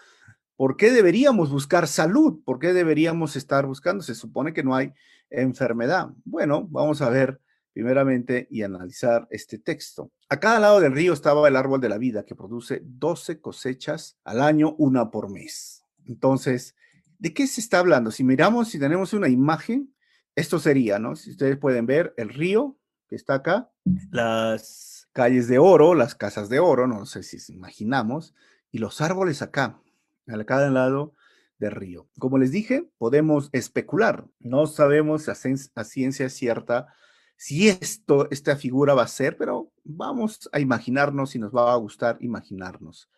¿por 0.56 0.78
qué 0.78 0.90
deberíamos 0.90 1.50
buscar 1.50 1.86
salud? 1.86 2.40
¿Por 2.46 2.58
qué 2.58 2.72
deberíamos 2.72 3.36
estar 3.36 3.66
buscando? 3.66 4.02
Se 4.02 4.14
supone 4.14 4.54
que 4.54 4.62
no 4.62 4.74
hay 4.74 4.94
enfermedad. 5.28 6.08
Bueno, 6.24 6.66
vamos 6.70 7.02
a 7.02 7.10
ver 7.10 7.42
primeramente 7.74 8.48
y 8.50 8.62
analizar 8.62 9.28
este 9.30 9.58
texto. 9.58 10.10
A 10.30 10.40
cada 10.40 10.60
lado 10.60 10.80
del 10.80 10.94
río 10.94 11.12
estaba 11.12 11.46
el 11.46 11.56
árbol 11.56 11.82
de 11.82 11.90
la 11.90 11.98
vida 11.98 12.24
que 12.24 12.34
produce 12.34 12.80
12 12.82 13.42
cosechas 13.42 14.16
al 14.24 14.40
año, 14.40 14.76
una 14.78 15.10
por 15.10 15.28
mes. 15.28 15.84
Entonces, 16.06 16.74
¿de 17.18 17.34
qué 17.34 17.46
se 17.46 17.60
está 17.60 17.80
hablando? 17.80 18.10
Si 18.12 18.24
miramos, 18.24 18.68
si 18.68 18.78
tenemos 18.78 19.12
una 19.12 19.28
imagen, 19.28 19.94
esto 20.34 20.58
sería, 20.58 20.98
¿no? 20.98 21.16
Si 21.16 21.32
ustedes 21.32 21.58
pueden 21.58 21.84
ver 21.84 22.14
el 22.16 22.30
río 22.30 22.78
que 23.08 23.16
está 23.16 23.34
acá, 23.34 23.70
las 24.10 24.97
calles 25.12 25.48
de 25.48 25.58
oro, 25.58 25.94
las 25.94 26.14
casas 26.14 26.48
de 26.48 26.60
oro, 26.60 26.86
no 26.86 27.06
sé 27.06 27.22
si 27.22 27.52
imaginamos, 27.52 28.34
y 28.70 28.78
los 28.78 29.00
árboles 29.00 29.42
acá, 29.42 29.80
a 30.26 30.44
cada 30.44 30.70
lado 30.70 31.14
de 31.58 31.70
río. 31.70 32.08
Como 32.18 32.38
les 32.38 32.52
dije, 32.52 32.88
podemos 32.98 33.48
especular. 33.52 34.26
No 34.38 34.66
sabemos 34.66 35.28
a, 35.28 35.32
a 35.74 35.84
ciencia 35.84 36.28
cierta 36.28 36.88
si 37.36 37.68
esto, 37.68 38.28
esta 38.32 38.56
figura 38.56 38.94
va 38.94 39.04
a 39.04 39.08
ser, 39.08 39.36
pero 39.36 39.72
vamos 39.84 40.50
a 40.52 40.58
imaginarnos 40.58 41.36
y 41.36 41.38
nos 41.38 41.54
va 41.54 41.72
a 41.72 41.76
gustar 41.76 42.18
imaginarnos. 42.20 43.08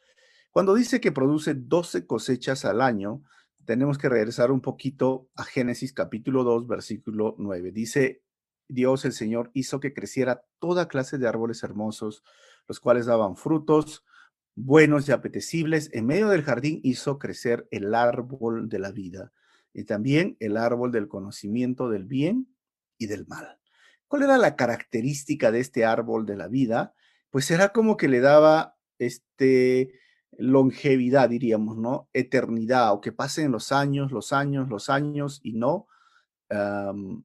Cuando 0.51 0.75
dice 0.75 1.01
que 1.01 1.11
produce 1.11 1.55
12 1.55 2.07
cosechas 2.07 2.67
al 2.67 2.83
año, 2.83 3.23
tenemos 3.65 3.97
que 3.97 4.11
regresar 4.11 4.51
un 4.51 4.61
poquito 4.61 5.29
a 5.37 5.45
Génesis 5.45 5.95
capítulo 5.95 6.45
2, 6.45 6.67
versículo 6.67 7.35
9. 7.39 7.73
Dice, 7.73 8.23
Dios 8.73 9.05
el 9.05 9.13
Señor 9.13 9.51
hizo 9.55 9.81
que 9.81 9.93
creciera 9.93 10.45
toda 10.59 10.89
clase 10.89 11.19
de 11.19 11.29
árboles 11.29 11.63
hermosos, 11.63 12.23
los 12.67 12.81
cuales 12.81 13.07
daban 13.07 13.37
frutos 13.37 14.05
buenos 14.55 15.09
y 15.09 15.13
apetecibles, 15.13 15.91
en 15.93 16.07
medio 16.07 16.29
del 16.29 16.43
jardín 16.43 16.81
hizo 16.83 17.19
crecer 17.19 17.67
el 17.71 17.95
árbol 17.95 18.69
de 18.69 18.79
la 18.79 18.93
vida 18.93 19.33
y 19.73 19.85
también 19.85 20.37
el 20.41 20.57
árbol 20.57 20.93
del 20.93 21.09
conocimiento 21.09 21.89
del 21.89 22.05
bien 22.05 22.55
y 22.99 23.07
del 23.07 23.27
mal. 23.27 23.59
¿Cuál 24.09 24.25
era 24.25 24.39
la 24.39 24.57
característica 24.57 25.51
de 25.51 25.61
este 25.61 25.85
árbol 25.85 26.27
de 26.27 26.37
la 26.37 26.49
vida? 26.49 26.95
Pues 27.31 27.51
era 27.51 27.71
como 27.71 27.97
que 27.97 28.09
le 28.09 28.21
daba 28.21 28.77
este 28.99 29.95
longevidad, 30.37 31.29
diríamos, 31.29 31.77
¿no? 31.77 32.09
Eternidad, 32.13 32.93
o 32.93 33.01
que 33.01 33.13
pasen 33.13 33.53
los 33.53 33.73
años, 33.73 34.11
los 34.11 34.33
años, 34.33 34.69
los 34.69 34.91
años 34.91 35.41
y 35.43 35.53
no 35.53 35.87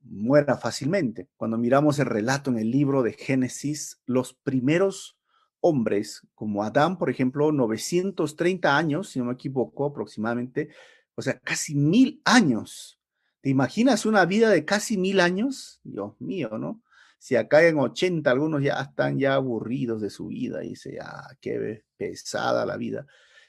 muera 0.03 0.58
fácilmente. 0.58 1.29
Cuando 1.38 1.58
miramos 1.58 2.00
el 2.00 2.05
relato 2.05 2.51
en 2.51 2.58
el 2.58 2.72
libro 2.72 3.03
de 3.03 3.13
Génesis, 3.13 4.01
los 4.05 4.34
primeros 4.34 5.17
hombres 5.62 6.22
como 6.36 6.63
Adán, 6.63 6.98
por 6.98 7.10
ejemplo, 7.10 7.51
930 7.51 8.77
años, 8.77 9.10
si 9.10 9.20
no 9.20 9.25
me 9.25 9.34
equivoco, 9.34 9.86
aproximadamente, 9.86 10.70
o 11.15 11.22
sea, 11.22 11.39
casi 11.39 11.75
mil 11.75 12.22
años. 12.24 13.00
¿Te 13.41 13.50
imaginas 13.50 14.05
una 14.05 14.25
vida 14.25 14.50
de 14.50 14.65
casi 14.65 14.98
mil 14.98 15.20
años? 15.20 15.79
Dios 15.84 16.13
mío, 16.20 16.58
¿no? 16.60 16.84
Si 17.17 17.36
acá 17.36 17.65
en 17.65 17.79
80 17.79 18.29
algunos 18.29 18.62
ya 18.62 18.79
están 18.79 19.17
ya 19.17 19.34
aburridos 19.34 20.01
de 20.01 20.12
su 20.12 20.27
vida 20.27 20.63
y 20.63 20.70
dice, 20.70 21.00
ah, 21.01 21.36
qué 21.41 21.84
pesada 21.98 22.65
la 22.65 22.77
vida. 22.77 23.08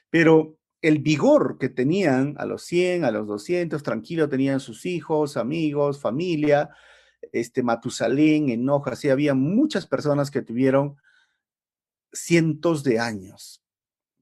Pero 0.09 0.57
el 0.81 0.99
vigor 0.99 1.57
que 1.59 1.69
tenían 1.69 2.35
a 2.37 2.45
los 2.45 2.63
100, 2.63 3.03
a 3.03 3.11
los 3.11 3.27
200, 3.27 3.81
tranquilo, 3.81 4.29
tenían 4.29 4.59
sus 4.59 4.85
hijos, 4.85 5.37
amigos, 5.37 5.99
familia, 5.99 6.69
este 7.31 7.63
Matusalén, 7.63 8.49
Enoja, 8.49 8.91
así 8.91 9.09
había 9.09 9.33
muchas 9.33 9.87
personas 9.87 10.31
que 10.31 10.41
tuvieron 10.41 10.97
cientos 12.11 12.83
de 12.83 12.99
años. 12.99 13.63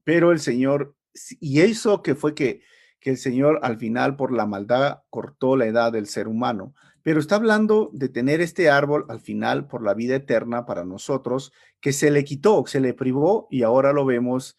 Pero 0.04 0.32
el 0.32 0.40
Señor, 0.40 0.96
y 1.40 1.60
eso 1.60 2.02
que 2.02 2.14
fue 2.14 2.34
que, 2.34 2.62
que 3.00 3.10
el 3.10 3.18
Señor 3.18 3.60
al 3.62 3.78
final 3.78 4.16
por 4.16 4.32
la 4.32 4.46
maldad 4.46 5.02
cortó 5.10 5.56
la 5.56 5.66
edad 5.66 5.92
del 5.92 6.06
ser 6.06 6.28
humano, 6.28 6.74
pero 7.02 7.20
está 7.20 7.36
hablando 7.36 7.90
de 7.92 8.08
tener 8.08 8.40
este 8.40 8.68
árbol 8.68 9.04
al 9.08 9.20
final 9.20 9.68
por 9.68 9.82
la 9.82 9.94
vida 9.94 10.16
eterna 10.16 10.66
para 10.66 10.84
nosotros, 10.84 11.52
que 11.80 11.92
se 11.92 12.10
le 12.10 12.24
quitó, 12.24 12.64
se 12.66 12.80
le 12.80 12.94
privó 12.94 13.46
y 13.50 13.62
ahora 13.62 13.92
lo 13.92 14.04
vemos 14.04 14.56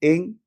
en 0.00 0.40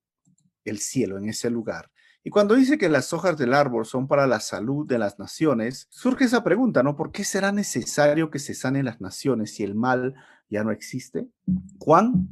el 0.69 0.79
cielo, 0.79 1.17
en 1.17 1.29
ese 1.29 1.49
lugar. 1.49 1.91
Y 2.23 2.31
cuando 2.31 2.55
dice 2.55 2.77
que 2.77 2.89
las 2.89 3.13
hojas 3.13 3.38
del 3.38 3.53
árbol 3.53 3.85
son 3.85 4.07
para 4.07 4.27
la 4.27 4.39
salud 4.39 4.85
de 4.85 4.99
las 4.99 5.19
naciones, 5.19 5.88
surge 5.89 6.25
esa 6.25 6.43
pregunta, 6.43 6.83
¿no? 6.83 6.95
¿Por 6.95 7.11
qué 7.11 7.23
será 7.23 7.51
necesario 7.51 8.29
que 8.29 8.39
se 8.39 8.53
sanen 8.53 8.85
las 8.85 8.99
naciones 8.99 9.55
si 9.55 9.63
el 9.63 9.73
mal 9.73 10.15
ya 10.49 10.63
no 10.63 10.71
existe? 10.71 11.27
Juan 11.79 12.27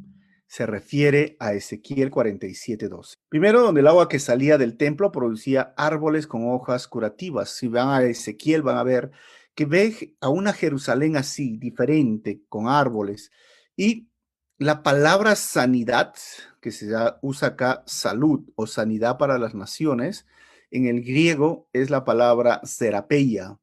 se 0.48 0.65
refiere 0.65 1.38
a 1.39 1.53
Ezequiel 1.53 2.12
47:12. 2.12 3.15
Primero, 3.29 3.62
donde 3.62 3.82
el 3.82 3.88
agua 3.88 4.10
que 4.10 4.20
salía 4.20 4.58
del 4.58 4.77
templo 4.77 5.12
producía 5.12 5.74
árboles 5.77 6.27
con 6.27 6.50
hojas 6.50 6.88
curativas. 6.88 7.50
Si 7.50 7.67
van 7.67 7.89
a 7.89 8.03
Ezequiel, 8.03 8.62
van 8.62 8.77
a 8.77 8.84
ver 8.84 9.12
que 9.56 9.65
ve 9.65 10.15
a 10.22 10.29
una 10.29 10.53
Jerusalén 10.53 11.17
así, 11.17 11.58
diferente, 11.58 12.44
con 12.48 12.67
árboles. 12.67 13.32
Y 13.75 14.10
la 14.58 14.82
palabra 14.84 15.36
sanidad, 15.36 16.16
que 16.62 16.72
se 16.72 16.88
usa 17.22 17.50
acá 17.50 17.84
salud 17.86 18.50
o 18.56 18.68
sanidad 18.68 19.18
para 19.18 19.38
las 19.38 19.54
naciones, 19.54 20.26
en 20.72 20.88
el 20.88 21.04
griego 21.04 21.70
es 21.74 21.90
la 21.90 22.04
palabra 22.04 22.62
serapeia, 22.64 23.60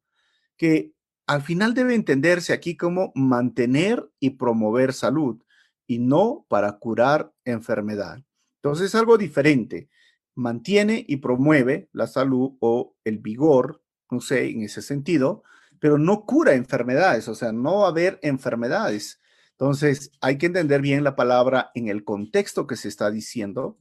que 0.56 0.92
al 1.26 1.42
final 1.42 1.74
debe 1.74 1.94
entenderse 1.94 2.52
aquí 2.52 2.76
como 2.76 3.12
mantener 3.14 4.08
y 4.20 4.30
promover 4.30 4.92
salud 4.92 5.42
y 5.86 5.98
no 5.98 6.46
para 6.48 6.78
curar 6.78 7.32
enfermedad. 7.44 8.22
Entonces 8.56 8.86
es 8.86 8.94
algo 8.94 9.18
diferente. 9.18 9.88
Mantiene 10.34 11.04
y 11.06 11.16
promueve 11.16 11.88
la 11.92 12.06
salud 12.06 12.56
o 12.60 12.96
el 13.04 13.18
vigor, 13.18 13.82
no 14.10 14.20
sé, 14.20 14.48
en 14.50 14.62
ese 14.62 14.82
sentido, 14.82 15.42
pero 15.78 15.98
no 15.98 16.24
cura 16.24 16.54
enfermedades, 16.54 17.28
o 17.28 17.34
sea, 17.34 17.52
no 17.52 17.80
va 17.80 17.86
a 17.86 17.90
haber 17.90 18.18
enfermedades. 18.22 19.20
Entonces 19.58 20.10
hay 20.20 20.38
que 20.38 20.46
entender 20.46 20.80
bien 20.80 21.04
la 21.04 21.16
palabra 21.16 21.70
en 21.74 21.88
el 21.88 22.04
contexto 22.04 22.66
que 22.66 22.76
se 22.76 22.88
está 22.88 23.10
diciendo 23.10 23.78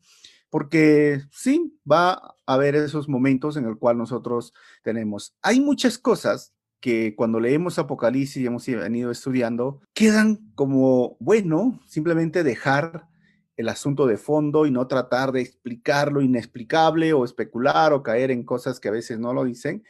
porque 0.53 1.23
sí, 1.31 1.79
va 1.91 2.11
a 2.11 2.35
haber 2.45 2.75
esos 2.75 3.09
momentos 3.09 3.57
en 3.57 3.65
el 3.65 3.79
cual 3.79 3.97
nosotros 3.97 4.53
tenemos. 4.83 5.35
Hay 5.41 5.59
muchas 5.59 5.97
cosas 5.97 6.53
que 6.79 7.15
cuando 7.15 7.39
leemos 7.39 7.79
Apocalipsis 7.79 8.37
y 8.37 8.45
hemos 8.45 8.67
venido 8.67 9.09
estudiando, 9.09 9.81
quedan 9.95 10.51
como, 10.53 11.17
bueno, 11.19 11.81
simplemente 11.87 12.43
dejar 12.43 13.07
el 13.57 13.67
asunto 13.67 14.05
de 14.05 14.17
fondo 14.17 14.67
y 14.67 14.71
no 14.71 14.85
tratar 14.85 15.31
de 15.31 15.41
explicar 15.41 16.11
lo 16.11 16.21
inexplicable 16.21 17.13
o 17.13 17.25
especular 17.25 17.91
o 17.91 18.03
caer 18.03 18.29
en 18.29 18.43
cosas 18.43 18.79
que 18.79 18.89
a 18.89 18.91
veces 18.91 19.17
no 19.17 19.33
lo 19.33 19.45
dicen, 19.45 19.83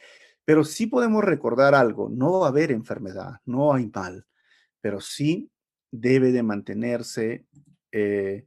pero 0.46 0.64
sí 0.64 0.86
podemos 0.86 1.22
recordar 1.22 1.74
algo, 1.74 2.08
no 2.08 2.40
va 2.40 2.46
a 2.46 2.48
haber 2.48 2.72
enfermedad, 2.72 3.42
no 3.44 3.74
hay 3.74 3.90
mal, 3.94 4.24
pero 4.80 5.02
sí 5.02 5.50
debe 6.00 6.32
de 6.32 6.42
mantenerse 6.42 7.46
eh, 7.92 8.46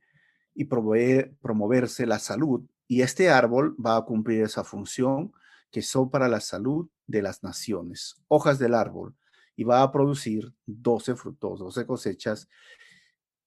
y 0.53 0.65
promoverse 0.65 2.05
la 2.05 2.19
salud. 2.19 2.65
Y 2.87 3.01
este 3.01 3.29
árbol 3.29 3.75
va 3.83 3.97
a 3.97 4.01
cumplir 4.01 4.43
esa 4.43 4.63
función 4.63 5.31
que 5.71 5.81
son 5.81 6.09
para 6.09 6.27
la 6.27 6.41
salud 6.41 6.89
de 7.05 7.21
las 7.21 7.43
naciones, 7.43 8.15
hojas 8.27 8.59
del 8.59 8.73
árbol, 8.73 9.15
y 9.55 9.63
va 9.63 9.81
a 9.81 9.91
producir 9.91 10.53
12 10.65 11.15
frutos, 11.15 11.59
12 11.59 11.85
cosechas. 11.85 12.49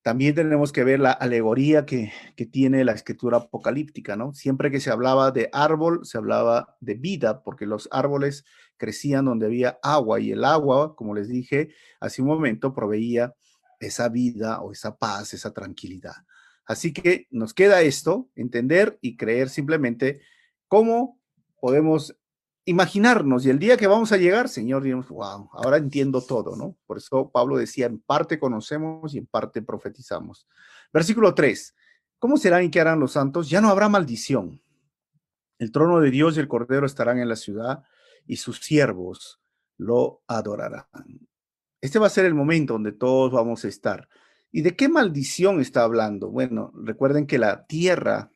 También 0.03 0.35
tenemos 0.35 0.73
que 0.73 0.85
ver 0.85 0.99
la 1.01 1.13
alegoría 1.13 1.85
que, 1.85 2.11
que 2.37 2.47
tiene 2.47 2.85
la 2.85 2.93
escritura 2.93 3.37
apocalíptica, 3.37 4.17
¿no? 4.17 4.33
Siempre 4.33 4.71
que 4.71 4.81
se 4.81 4.91
hablaba 4.91 5.31
de 5.31 5.51
árbol, 5.53 6.07
se 6.07 6.17
hablaba 6.17 6.77
de 6.81 6.95
vida, 6.95 7.43
porque 7.43 7.67
los 7.67 7.89
árboles 7.93 8.45
crecían 8.79 9.27
donde 9.27 9.47
había 9.47 9.79
agua 9.83 10.21
y 10.21 10.33
el 10.33 10.45
agua, 10.45 10.97
como 10.97 11.15
les 11.15 11.29
dije 11.29 11.69
hace 12.01 12.23
un 12.23 12.29
momento, 12.29 12.73
proveía 12.73 13.35
esa 13.81 14.09
vida 14.09 14.61
o 14.61 14.73
esa 14.73 14.97
paz, 14.97 15.35
esa 15.35 15.53
tranquilidad. 15.53 16.15
Así 16.67 16.93
que 16.93 17.27
nos 17.31 17.53
queda 17.53 17.83
esto, 17.83 18.31
entender 18.37 18.99
y 19.01 19.17
creer 19.17 19.49
simplemente 19.49 20.21
cómo 20.69 21.21
podemos 21.61 22.17
imaginarnos. 22.65 23.45
Y 23.45 23.51
el 23.51 23.59
día 23.59 23.77
que 23.77 23.89
vamos 23.89 24.13
a 24.13 24.17
llegar, 24.17 24.49
Señor, 24.49 24.83
diremos, 24.83 25.09
wow, 25.09 25.51
ahora 25.53 25.79
entiendo 25.79 26.21
todo, 26.23 26.55
¿no? 26.57 26.77
Por 26.87 26.99
eso 26.99 27.31
Pablo 27.33 27.57
decía, 27.57 27.87
en 27.87 27.99
parte 28.01 28.39
conocemos 28.39 29.15
y 29.15 29.19
en 29.19 29.27
parte 29.27 29.63
profetizamos. 29.63 30.47
Versículo 30.93 31.35
3. 31.35 31.75
¿Cómo 32.21 32.37
serán 32.37 32.65
y 32.65 32.71
qué 32.71 32.81
harán 32.81 33.01
los 33.01 33.13
santos? 33.13 33.49
Ya 33.49 33.61
no 33.61 33.69
habrá 33.69 33.89
maldición. 33.89 34.63
El 35.59 35.73
trono 35.73 36.01
de 36.01 36.11
Dios 36.11 36.37
y 36.37 36.41
el 36.41 36.49
Cordero 36.49 36.87
estarán 36.87 37.19
en 37.19 37.29
la 37.29 37.37
ciudad 37.37 37.83
y 38.27 38.37
sus 38.37 38.59
siervos 38.61 39.41
lo 39.77 40.23
adorarán. 40.27 40.87
Este 41.81 41.99
va 41.99 42.07
a 42.07 42.11
ser 42.11 42.25
el 42.25 42.35
momento 42.35 42.75
donde 42.75 42.93
todos 42.93 43.33
vamos 43.33 43.65
a 43.65 43.69
estar. 43.69 44.09
¿Y 44.53 44.63
de 44.63 44.77
qué 44.77 44.89
maldición 44.89 45.61
está 45.61 45.83
hablando? 45.83 46.31
Bueno, 46.31 46.73
recuerden 46.75 47.27
que 47.27 47.39
la 47.39 47.67
tierra, 47.67 48.33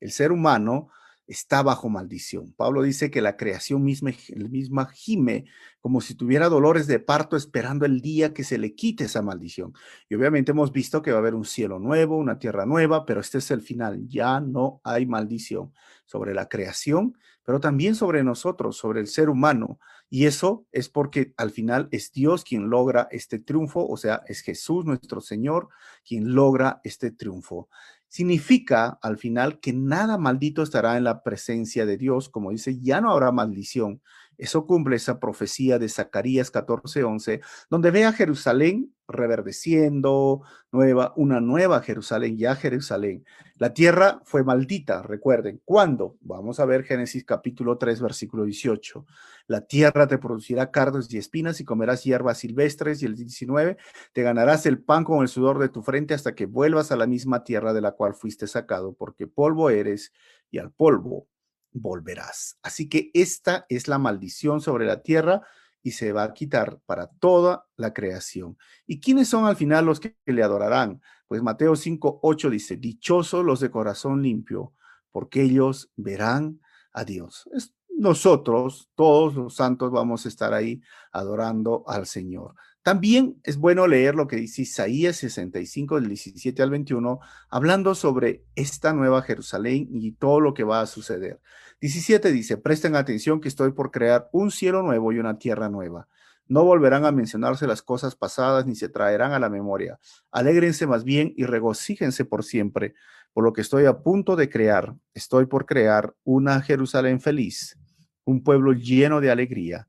el 0.00 0.10
ser 0.10 0.32
humano, 0.32 0.88
está 1.30 1.62
bajo 1.62 1.88
maldición. 1.88 2.52
Pablo 2.56 2.82
dice 2.82 3.08
que 3.08 3.22
la 3.22 3.36
creación 3.36 3.84
misma, 3.84 4.10
misma 4.34 4.86
gime 4.86 5.44
como 5.80 6.00
si 6.00 6.16
tuviera 6.16 6.48
dolores 6.48 6.88
de 6.88 6.98
parto 6.98 7.36
esperando 7.36 7.86
el 7.86 8.00
día 8.00 8.34
que 8.34 8.42
se 8.42 8.58
le 8.58 8.74
quite 8.74 9.04
esa 9.04 9.22
maldición. 9.22 9.72
Y 10.08 10.16
obviamente 10.16 10.50
hemos 10.50 10.72
visto 10.72 11.02
que 11.02 11.12
va 11.12 11.18
a 11.18 11.20
haber 11.20 11.36
un 11.36 11.44
cielo 11.44 11.78
nuevo, 11.78 12.16
una 12.16 12.40
tierra 12.40 12.66
nueva, 12.66 13.06
pero 13.06 13.20
este 13.20 13.38
es 13.38 13.52
el 13.52 13.62
final. 13.62 14.08
Ya 14.08 14.40
no 14.40 14.80
hay 14.82 15.06
maldición 15.06 15.72
sobre 16.04 16.34
la 16.34 16.48
creación, 16.48 17.16
pero 17.44 17.60
también 17.60 17.94
sobre 17.94 18.24
nosotros, 18.24 18.76
sobre 18.76 19.00
el 19.00 19.06
ser 19.06 19.30
humano. 19.30 19.78
Y 20.12 20.26
eso 20.26 20.66
es 20.72 20.88
porque 20.88 21.32
al 21.36 21.52
final 21.52 21.88
es 21.92 22.10
Dios 22.10 22.42
quien 22.42 22.68
logra 22.68 23.06
este 23.12 23.38
triunfo, 23.38 23.86
o 23.86 23.96
sea, 23.96 24.22
es 24.26 24.40
Jesús 24.40 24.84
nuestro 24.84 25.20
Señor 25.20 25.68
quien 26.04 26.34
logra 26.34 26.80
este 26.82 27.12
triunfo. 27.12 27.68
Significa 28.08 28.98
al 29.02 29.18
final 29.18 29.60
que 29.60 29.72
nada 29.72 30.18
maldito 30.18 30.64
estará 30.64 30.96
en 30.96 31.04
la 31.04 31.22
presencia 31.22 31.86
de 31.86 31.96
Dios, 31.96 32.28
como 32.28 32.50
dice, 32.50 32.80
ya 32.80 33.00
no 33.00 33.12
habrá 33.12 33.30
maldición, 33.30 34.02
eso 34.40 34.66
cumple 34.66 34.96
esa 34.96 35.20
profecía 35.20 35.78
de 35.78 35.88
Zacarías 35.88 36.50
14:11, 36.50 37.40
donde 37.68 37.90
ve 37.90 38.06
a 38.06 38.12
Jerusalén 38.12 38.94
reverdeciendo, 39.06 40.42
nueva, 40.72 41.12
una 41.16 41.40
nueva 41.40 41.82
Jerusalén, 41.82 42.38
ya 42.38 42.54
Jerusalén. 42.54 43.24
La 43.56 43.74
tierra 43.74 44.22
fue 44.24 44.44
maldita, 44.44 45.02
recuerden. 45.02 45.60
¿Cuándo? 45.64 46.16
Vamos 46.20 46.58
a 46.58 46.64
ver 46.64 46.84
Génesis 46.84 47.24
capítulo 47.24 47.76
3, 47.76 48.00
versículo 48.00 48.44
18. 48.44 49.04
La 49.46 49.66
tierra 49.66 50.06
te 50.06 50.16
producirá 50.16 50.70
cardos 50.70 51.12
y 51.12 51.18
espinas 51.18 51.60
y 51.60 51.64
comerás 51.64 52.04
hierbas 52.04 52.38
silvestres. 52.38 53.02
Y 53.02 53.06
el 53.06 53.16
19, 53.16 53.76
te 54.12 54.22
ganarás 54.22 54.64
el 54.64 54.80
pan 54.82 55.04
con 55.04 55.20
el 55.20 55.28
sudor 55.28 55.58
de 55.58 55.68
tu 55.68 55.82
frente 55.82 56.14
hasta 56.14 56.34
que 56.34 56.46
vuelvas 56.46 56.92
a 56.92 56.96
la 56.96 57.06
misma 57.06 57.44
tierra 57.44 57.74
de 57.74 57.82
la 57.82 57.92
cual 57.92 58.14
fuiste 58.14 58.46
sacado, 58.46 58.94
porque 58.94 59.26
polvo 59.26 59.68
eres 59.68 60.12
y 60.50 60.58
al 60.58 60.72
polvo 60.72 61.26
volverás. 61.72 62.58
Así 62.62 62.88
que 62.88 63.10
esta 63.14 63.66
es 63.68 63.88
la 63.88 63.98
maldición 63.98 64.60
sobre 64.60 64.86
la 64.86 65.02
tierra 65.02 65.42
y 65.82 65.92
se 65.92 66.12
va 66.12 66.24
a 66.24 66.34
quitar 66.34 66.80
para 66.86 67.06
toda 67.06 67.66
la 67.76 67.92
creación. 67.92 68.58
¿Y 68.86 69.00
quiénes 69.00 69.28
son 69.28 69.46
al 69.46 69.56
final 69.56 69.86
los 69.86 70.00
que 70.00 70.16
le 70.26 70.42
adorarán? 70.42 71.00
Pues 71.26 71.42
Mateo 71.42 71.76
5, 71.76 72.20
8 72.22 72.50
dice, 72.50 72.76
dichosos 72.76 73.44
los 73.44 73.60
de 73.60 73.70
corazón 73.70 74.22
limpio, 74.22 74.74
porque 75.10 75.42
ellos 75.42 75.90
verán 75.96 76.60
a 76.92 77.04
Dios. 77.04 77.48
nosotros, 77.88 78.90
todos 78.94 79.34
los 79.34 79.54
santos, 79.54 79.90
vamos 79.90 80.24
a 80.24 80.28
estar 80.28 80.54
ahí 80.54 80.82
adorando 81.12 81.84
al 81.86 82.06
Señor. 82.06 82.54
También 82.82 83.38
es 83.44 83.58
bueno 83.58 83.86
leer 83.86 84.14
lo 84.14 84.26
que 84.26 84.36
dice 84.36 84.62
Isaías 84.62 85.16
65, 85.16 86.00
del 86.00 86.08
17 86.08 86.62
al 86.62 86.70
21, 86.70 87.20
hablando 87.50 87.94
sobre 87.94 88.46
esta 88.54 88.94
nueva 88.94 89.20
Jerusalén 89.20 89.88
y 89.90 90.12
todo 90.12 90.40
lo 90.40 90.54
que 90.54 90.64
va 90.64 90.80
a 90.80 90.86
suceder. 90.86 91.40
17 91.82 92.32
dice, 92.32 92.56
presten 92.56 92.96
atención 92.96 93.40
que 93.42 93.48
estoy 93.48 93.72
por 93.72 93.90
crear 93.90 94.30
un 94.32 94.50
cielo 94.50 94.82
nuevo 94.82 95.12
y 95.12 95.18
una 95.18 95.38
tierra 95.38 95.68
nueva. 95.68 96.08
No 96.46 96.64
volverán 96.64 97.04
a 97.04 97.12
mencionarse 97.12 97.66
las 97.66 97.82
cosas 97.82 98.16
pasadas 98.16 98.64
ni 98.64 98.74
se 98.74 98.88
traerán 98.88 99.32
a 99.32 99.38
la 99.38 99.50
memoria. 99.50 99.98
Alégrense 100.30 100.86
más 100.86 101.04
bien 101.04 101.34
y 101.36 101.44
regocíjense 101.44 102.24
por 102.24 102.44
siempre, 102.44 102.94
por 103.34 103.44
lo 103.44 103.52
que 103.52 103.60
estoy 103.60 103.84
a 103.84 103.98
punto 103.98 104.36
de 104.36 104.48
crear. 104.48 104.94
Estoy 105.12 105.44
por 105.44 105.66
crear 105.66 106.14
una 106.24 106.62
Jerusalén 106.62 107.20
feliz, 107.20 107.78
un 108.24 108.42
pueblo 108.42 108.72
lleno 108.72 109.20
de 109.20 109.30
alegría 109.30 109.86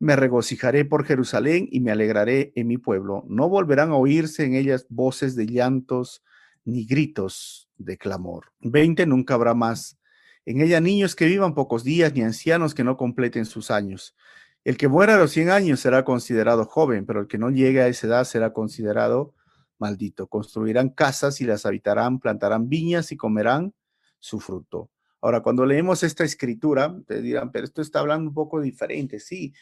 me 0.00 0.16
regocijaré 0.16 0.86
por 0.86 1.04
Jerusalén 1.04 1.68
y 1.70 1.80
me 1.80 1.92
alegraré 1.92 2.52
en 2.56 2.66
mi 2.66 2.78
pueblo. 2.78 3.24
No 3.28 3.50
volverán 3.50 3.90
a 3.90 3.96
oírse 3.96 4.44
en 4.44 4.54
ellas 4.54 4.86
voces 4.88 5.36
de 5.36 5.46
llantos 5.46 6.24
ni 6.64 6.86
gritos 6.86 7.68
de 7.76 7.98
clamor. 7.98 8.46
Veinte 8.60 9.04
nunca 9.04 9.34
habrá 9.34 9.52
más. 9.52 9.98
En 10.46 10.62
ella 10.62 10.80
niños 10.80 11.14
que 11.14 11.26
vivan 11.26 11.54
pocos 11.54 11.84
días 11.84 12.14
ni 12.14 12.22
ancianos 12.22 12.74
que 12.74 12.82
no 12.82 12.96
completen 12.96 13.44
sus 13.44 13.70
años. 13.70 14.16
El 14.64 14.78
que 14.78 14.88
muera 14.88 15.16
a 15.16 15.18
los 15.18 15.32
cien 15.32 15.50
años 15.50 15.80
será 15.80 16.02
considerado 16.02 16.64
joven, 16.64 17.04
pero 17.04 17.20
el 17.20 17.26
que 17.26 17.38
no 17.38 17.50
llegue 17.50 17.82
a 17.82 17.88
esa 17.88 18.06
edad 18.06 18.24
será 18.24 18.54
considerado 18.54 19.34
maldito. 19.78 20.28
Construirán 20.28 20.88
casas 20.88 21.42
y 21.42 21.44
las 21.44 21.66
habitarán, 21.66 22.20
plantarán 22.20 22.70
viñas 22.70 23.12
y 23.12 23.18
comerán 23.18 23.74
su 24.18 24.40
fruto. 24.40 24.90
Ahora, 25.22 25.42
cuando 25.42 25.66
leemos 25.66 26.02
esta 26.02 26.24
escritura, 26.24 26.98
te 27.06 27.20
dirán, 27.20 27.52
pero 27.52 27.66
esto 27.66 27.82
está 27.82 28.00
hablando 28.00 28.30
un 28.30 28.34
poco 28.34 28.62
diferente. 28.62 29.20
Sí, 29.20 29.52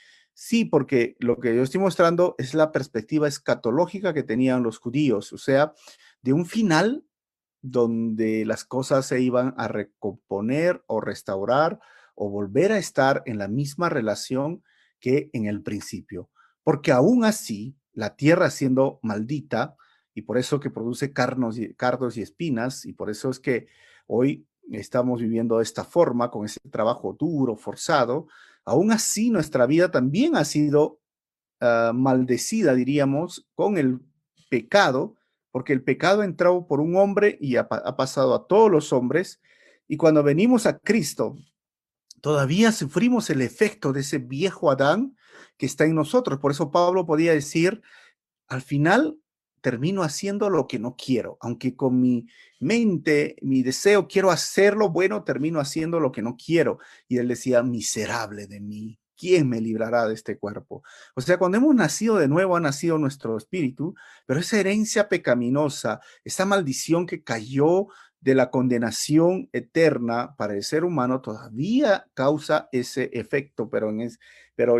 Sí, 0.41 0.65
porque 0.65 1.17
lo 1.19 1.41
que 1.41 1.57
yo 1.57 1.65
estoy 1.65 1.81
mostrando 1.81 2.37
es 2.39 2.55
la 2.55 2.71
perspectiva 2.71 3.27
escatológica 3.27 4.15
que 4.15 4.23
tenían 4.23 4.63
los 4.63 4.79
judíos, 4.79 5.33
o 5.33 5.37
sea, 5.37 5.73
de 6.23 6.33
un 6.33 6.47
final 6.47 7.05
donde 7.61 8.45
las 8.47 8.65
cosas 8.65 9.05
se 9.05 9.21
iban 9.21 9.53
a 9.57 9.67
recomponer 9.67 10.85
o 10.87 11.01
restaurar 11.01 11.81
o 12.15 12.31
volver 12.31 12.71
a 12.71 12.79
estar 12.79 13.25
en 13.27 13.37
la 13.37 13.49
misma 13.49 13.89
relación 13.89 14.63
que 15.01 15.29
en 15.33 15.47
el 15.47 15.61
principio. 15.61 16.31
Porque 16.63 16.93
aún 16.93 17.25
así, 17.25 17.75
la 17.93 18.15
tierra 18.15 18.49
siendo 18.51 19.01
maldita, 19.03 19.75
y 20.15 20.23
por 20.23 20.39
eso 20.39 20.61
que 20.61 20.71
produce 20.71 21.13
carnos 21.13 21.59
y, 21.59 21.75
cardos 21.75 22.17
y 22.17 22.23
espinas, 22.23 22.87
y 22.87 22.93
por 22.93 23.11
eso 23.11 23.29
es 23.31 23.41
que 23.41 23.67
hoy 24.07 24.47
estamos 24.71 25.21
viviendo 25.21 25.57
de 25.57 25.65
esta 25.65 25.83
forma, 25.83 26.31
con 26.31 26.45
ese 26.45 26.61
trabajo 26.71 27.17
duro, 27.19 27.57
forzado, 27.57 28.29
Aún 28.69 28.93
así, 28.93 29.31
nuestra 29.31 29.67
vida 29.67 29.91
también 29.91 30.37
ha 30.37 30.45
sido 30.45 31.01
ah, 31.61 31.93
maldecida, 31.95 32.75
diríamos, 32.75 33.47
con 33.55 33.79
el 33.79 34.01
pecado 34.51 35.19
porque 35.51 35.73
el 35.73 35.83
pecado 35.83 36.23
entró 36.23 36.67
por 36.67 36.81
un 36.81 36.97
hombre 36.97 37.39
y 37.41 37.57
ha, 37.57 37.69
pasado 37.69 38.35
a 38.35 38.47
todos 38.47 38.71
los 38.71 38.93
hombres, 38.93 39.41
y 39.87 39.97
cuando 39.97 40.23
venimos 40.23 40.67
a 40.67 40.79
Cristo, 40.79 41.37
todavía 42.21 42.73
sufrimos 42.73 43.31
el 43.31 43.41
efecto 43.41 43.93
de 43.93 44.01
ese 44.01 44.19
viejo 44.19 44.71
Adán 44.71 45.17
que 45.57 45.67
está 45.67 45.85
en 45.85 45.95
nosotros. 45.95 46.39
Por 46.39 46.53
eso 46.53 46.71
Pablo 46.71 47.07
podía 47.07 47.33
decir, 47.33 47.83
al 48.49 48.63
final 48.63 49.19
termino 49.61 50.03
haciendo 50.03 50.51
lo 50.51 50.67
que 50.67 50.79
no 50.79 50.97
quiero, 50.97 51.39
aunque 51.41 51.75
con 51.77 52.01
mi 52.01 52.27
mente, 52.61 53.37
mi 53.43 53.63
deseo 53.63 54.09
quiero 54.09 54.31
hacerlo 54.31 54.91
bueno, 54.91 55.25
termino 55.25 55.61
haciendo 55.61 56.01
lo 56.01 56.13
que 56.13 56.23
no 56.23 56.37
quiero. 56.37 56.79
Y 57.07 57.19
él 57.19 57.29
decía, 57.29 57.63
miserable 57.63 58.47
de 58.47 58.61
mí, 58.61 58.99
¿quién 59.17 59.49
me 59.49 59.61
librará 59.61 60.07
de 60.07 60.15
este 60.15 60.39
cuerpo? 60.39 60.83
O 61.15 61.21
sea, 61.21 61.39
cuando 61.39 61.59
hemos 61.59 61.75
nacido 61.75 62.17
de 62.17 62.29
nuevo, 62.29 62.57
ha 62.57 62.61
nacido 62.61 62.99
nuestro 62.99 63.37
espíritu, 63.37 63.95
pero 64.27 64.41
esa 64.41 64.59
herencia 64.59 65.09
pecaminosa, 65.09 66.01
esa 66.25 66.47
maldición 66.47 67.07
que 67.07 67.23
cayó 67.23 67.89
de 68.21 68.35
la 68.35 68.51
condenación 68.51 69.49
eterna 69.53 70.35
para 70.37 70.55
el 70.55 70.65
ser 70.65 70.85
humano 70.85 71.21
todavía 71.21 72.07
causa 72.15 72.69
ese 72.73 73.11
efecto, 73.13 73.69
pero, 73.71 73.91
en 73.91 74.01
es, 74.01 74.19
pero 74.57 74.79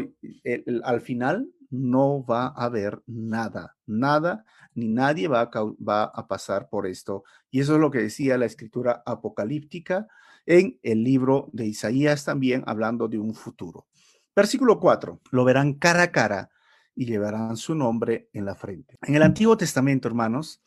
al 0.83 1.01
final 1.01 1.49
no 1.71 2.25
va 2.25 2.47
a 2.47 2.65
haber 2.65 3.03
nada, 3.07 3.77
nada, 3.87 4.45
ni 4.75 4.89
nadie 4.89 5.29
va 5.29 5.51
a, 5.53 6.03
a 6.03 6.29
pasar 6.29 6.69
por 6.69 6.87
esto. 6.87 7.25
Y 7.51 7.61
eso 7.61 7.75
es 7.75 7.81
lo 7.81 7.91
que 7.91 8.03
decía 8.03 8.39
la 8.39 8.47
escritura 8.47 9.03
apocalíptica 9.05 10.09
en 10.47 10.79
el 10.83 11.05
libro 11.05 11.49
de 11.53 11.67
Isaías 11.67 12.25
también, 12.25 12.63
hablando 12.67 13.09
de 13.09 13.19
un 13.19 13.35
futuro. 13.35 13.87
Versículo 14.35 14.81
4, 14.81 15.21
lo 15.31 15.45
verán 15.45 15.75
cara 15.75 16.05
a 16.05 16.13
cara 16.13 16.51
y 16.95 17.07
llevarán 17.07 17.57
su 17.57 17.75
nombre 17.75 18.29
en 18.33 18.45
la 18.45 18.55
frente. 18.55 18.97
En 19.03 19.15
el 19.15 19.23
Antiguo 19.23 19.57
Testamento, 19.57 20.09
hermanos, 20.09 20.63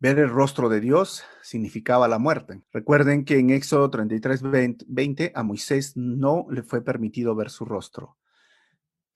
Ver 0.00 0.20
el 0.20 0.28
rostro 0.28 0.68
de 0.68 0.80
Dios 0.80 1.24
significaba 1.42 2.06
la 2.06 2.20
muerte. 2.20 2.62
Recuerden 2.72 3.24
que 3.24 3.36
en 3.40 3.50
Éxodo 3.50 3.90
33, 3.90 4.42
20, 4.86 5.32
a 5.34 5.42
Moisés 5.42 5.96
no 5.96 6.46
le 6.50 6.62
fue 6.62 6.82
permitido 6.82 7.34
ver 7.34 7.50
su 7.50 7.64
rostro. 7.64 8.16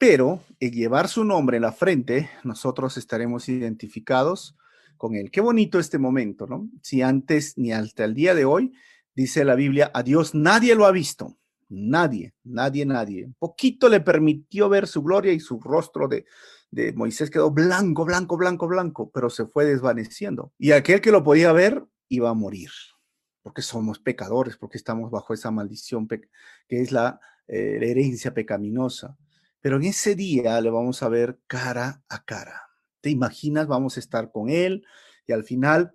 Pero 0.02 0.42
el 0.58 0.72
llevar 0.72 1.06
su 1.06 1.22
nombre 1.22 1.58
en 1.58 1.62
la 1.62 1.70
frente, 1.70 2.28
nosotros 2.42 2.96
estaremos 2.96 3.48
identificados 3.48 4.56
con 4.96 5.14
él. 5.14 5.30
Qué 5.30 5.40
bonito 5.40 5.78
este 5.78 5.96
momento, 5.96 6.48
¿no? 6.48 6.68
Si 6.82 7.02
antes 7.02 7.56
ni 7.56 7.72
hasta 7.72 8.02
el 8.02 8.12
día 8.12 8.34
de 8.34 8.44
hoy, 8.44 8.72
dice 9.14 9.44
la 9.44 9.54
Biblia, 9.54 9.92
a 9.94 10.02
Dios 10.02 10.34
nadie 10.34 10.74
lo 10.74 10.86
ha 10.86 10.90
visto. 10.90 11.38
Nadie, 11.68 12.34
nadie, 12.42 12.84
nadie. 12.84 13.26
Un 13.26 13.34
poquito 13.34 13.88
le 13.88 14.00
permitió 14.00 14.68
ver 14.68 14.88
su 14.88 15.04
gloria 15.04 15.32
y 15.32 15.38
su 15.38 15.60
rostro 15.60 16.08
de, 16.08 16.24
de 16.72 16.92
Moisés 16.94 17.30
quedó 17.30 17.52
blanco, 17.52 18.04
blanco, 18.04 18.36
blanco, 18.36 18.66
blanco, 18.66 19.08
pero 19.14 19.30
se 19.30 19.46
fue 19.46 19.66
desvaneciendo. 19.66 20.52
Y 20.58 20.72
aquel 20.72 21.00
que 21.00 21.12
lo 21.12 21.22
podía 21.22 21.52
ver 21.52 21.80
iba 22.08 22.28
a 22.28 22.34
morir, 22.34 22.70
porque 23.40 23.62
somos 23.62 24.00
pecadores, 24.00 24.56
porque 24.56 24.78
estamos 24.78 25.12
bajo 25.12 25.32
esa 25.32 25.52
maldición 25.52 26.08
que 26.08 26.26
es 26.66 26.90
la, 26.90 27.20
eh, 27.46 27.76
la 27.78 27.86
herencia 27.86 28.34
pecaminosa. 28.34 29.16
Pero 29.62 29.76
en 29.76 29.84
ese 29.84 30.14
día 30.14 30.60
le 30.60 30.70
vamos 30.70 31.02
a 31.02 31.08
ver 31.08 31.38
cara 31.46 32.02
a 32.08 32.24
cara. 32.24 32.68
¿Te 33.00 33.10
imaginas? 33.10 33.68
Vamos 33.68 33.96
a 33.96 34.00
estar 34.00 34.30
con 34.30 34.50
él 34.50 34.84
y 35.26 35.32
al 35.32 35.44
final 35.44 35.94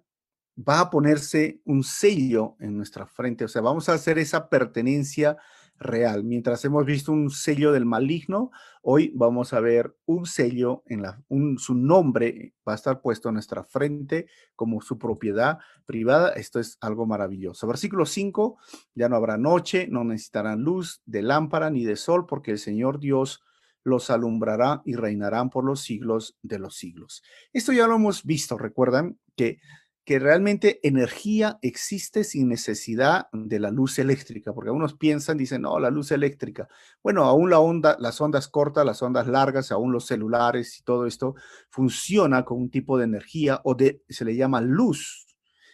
va 0.58 0.80
a 0.80 0.90
ponerse 0.90 1.62
un 1.66 1.84
sello 1.84 2.56
en 2.60 2.78
nuestra 2.78 3.06
frente. 3.06 3.46
O 3.46 3.48
sea, 3.48 3.62
vamos 3.62 3.90
a 3.90 3.94
hacer 3.94 4.18
esa 4.18 4.50
pertenencia 4.50 5.38
real. 5.80 6.24
Mientras 6.24 6.64
hemos 6.66 6.86
visto 6.86 7.12
un 7.12 7.30
sello 7.30 7.72
del 7.72 7.86
maligno, 7.86 8.52
hoy 8.82 9.12
vamos 9.14 9.54
a 9.54 9.60
ver 9.60 9.96
un 10.06 10.26
sello 10.26 10.82
en 10.88 11.02
la, 11.02 11.22
su 11.58 11.76
nombre 11.76 12.56
va 12.68 12.72
a 12.72 12.76
estar 12.76 13.02
puesto 13.02 13.30
en 13.30 13.36
nuestra 13.36 13.64
frente 13.64 14.28
como 14.56 14.82
su 14.82 14.98
propiedad 14.98 15.60
privada. 15.86 16.30
Esto 16.30 16.60
es 16.60 16.78
algo 16.82 17.06
maravilloso. 17.06 17.68
Versículo 17.68 18.06
5, 18.06 18.58
ya 18.96 19.10
no 19.10 19.18
habrá 19.18 19.38
noche, 19.38 19.88
no 19.90 20.04
necesitarán 20.04 20.62
luz 20.62 21.02
de 21.06 21.22
lámpara 21.22 21.70
ni 21.70 21.84
de 21.84 21.98
sol, 21.98 22.26
porque 22.26 22.52
el 22.52 22.60
Señor 22.60 23.00
Dios 23.00 23.44
los 23.88 24.10
alumbrará 24.10 24.82
y 24.86 24.96
reinarán 24.96 25.50
por 25.50 25.64
los 25.64 25.82
siglos 25.82 26.38
de 26.42 26.60
los 26.60 26.76
siglos. 26.76 27.24
Esto 27.54 27.72
ya 27.72 27.88
lo 27.88 27.96
hemos 27.96 28.24
visto, 28.24 28.58
recuerdan 28.58 29.18
que 29.36 29.60
que 30.08 30.20
realmente 30.20 30.80
energía 30.88 31.60
existe 31.62 32.24
sin 32.24 32.48
necesidad 32.48 33.28
de 33.34 33.60
la 33.60 33.72
luz 33.72 34.00
eléctrica, 34.00 34.54
porque 34.54 34.70
algunos 34.70 34.96
piensan, 34.96 35.38
dicen, 35.38 35.64
no, 35.64 35.78
la 35.80 35.90
luz 35.90 36.14
eléctrica. 36.14 36.70
Bueno, 37.04 37.26
aún 37.26 37.50
la 37.50 37.60
onda, 37.60 37.98
las 38.00 38.22
ondas 38.22 38.48
cortas, 38.48 38.86
las 38.86 39.02
ondas 39.02 39.28
largas, 39.28 39.70
aún 39.70 39.92
los 39.92 40.06
celulares 40.06 40.80
y 40.80 40.84
todo 40.84 41.08
esto 41.08 41.36
funciona 41.70 42.46
con 42.46 42.58
un 42.62 42.70
tipo 42.70 42.98
de 42.98 43.04
energía 43.04 43.60
o 43.66 43.76
de, 43.76 44.02
se 44.08 44.24
le 44.24 44.38
llama 44.38 44.62
luz. 44.62 45.28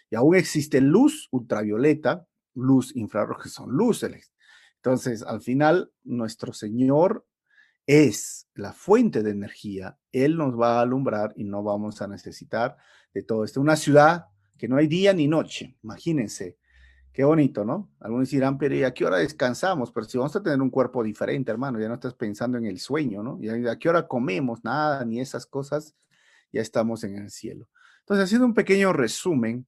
Y 0.09 0.15
aún 0.15 0.33
existe 0.33 0.81
luz 0.81 1.27
ultravioleta, 1.29 2.25
luz 2.55 2.95
infrarroja, 2.95 3.49
son 3.49 3.69
luz 3.69 4.03
Entonces, 4.77 5.21
al 5.21 5.41
final, 5.41 5.91
nuestro 6.03 6.53
Señor 6.53 7.23
es 7.85 8.47
la 8.55 8.73
fuente 8.73 9.23
de 9.23 9.31
energía. 9.31 9.97
Él 10.11 10.37
nos 10.37 10.59
va 10.59 10.77
a 10.77 10.81
alumbrar 10.81 11.33
y 11.35 11.43
no 11.43 11.63
vamos 11.63 12.01
a 12.01 12.07
necesitar 12.07 12.77
de 13.13 13.23
todo 13.23 13.43
esto. 13.43 13.61
Una 13.61 13.75
ciudad 13.75 14.27
que 14.57 14.67
no 14.67 14.77
hay 14.77 14.87
día 14.87 15.13
ni 15.13 15.27
noche, 15.27 15.77
imagínense. 15.83 16.57
Qué 17.11 17.23
bonito, 17.23 17.63
¿no? 17.63 17.91
Algunos 17.99 18.31
dirán, 18.31 18.57
pero 18.57 18.73
¿y 18.73 18.83
a 18.83 18.91
qué 18.91 19.05
hora 19.05 19.17
descansamos? 19.17 19.91
Pero 19.91 20.07
si 20.07 20.17
vamos 20.17 20.35
a 20.35 20.41
tener 20.41 20.59
un 20.59 20.71
cuerpo 20.71 21.03
diferente, 21.03 21.51
hermano, 21.51 21.79
ya 21.79 21.87
no 21.87 21.93
estás 21.93 22.15
pensando 22.15 22.57
en 22.57 22.65
el 22.65 22.79
sueño, 22.79 23.21
¿no? 23.21 23.37
¿Y 23.39 23.49
a 23.67 23.77
qué 23.77 23.89
hora 23.89 24.07
comemos? 24.07 24.63
Nada, 24.63 25.05
ni 25.05 25.19
esas 25.19 25.45
cosas, 25.45 25.95
ya 26.51 26.61
estamos 26.61 27.03
en 27.03 27.17
el 27.17 27.29
cielo. 27.29 27.69
Entonces, 27.99 28.25
haciendo 28.25 28.47
un 28.47 28.55
pequeño 28.55 28.93
resumen, 28.93 29.67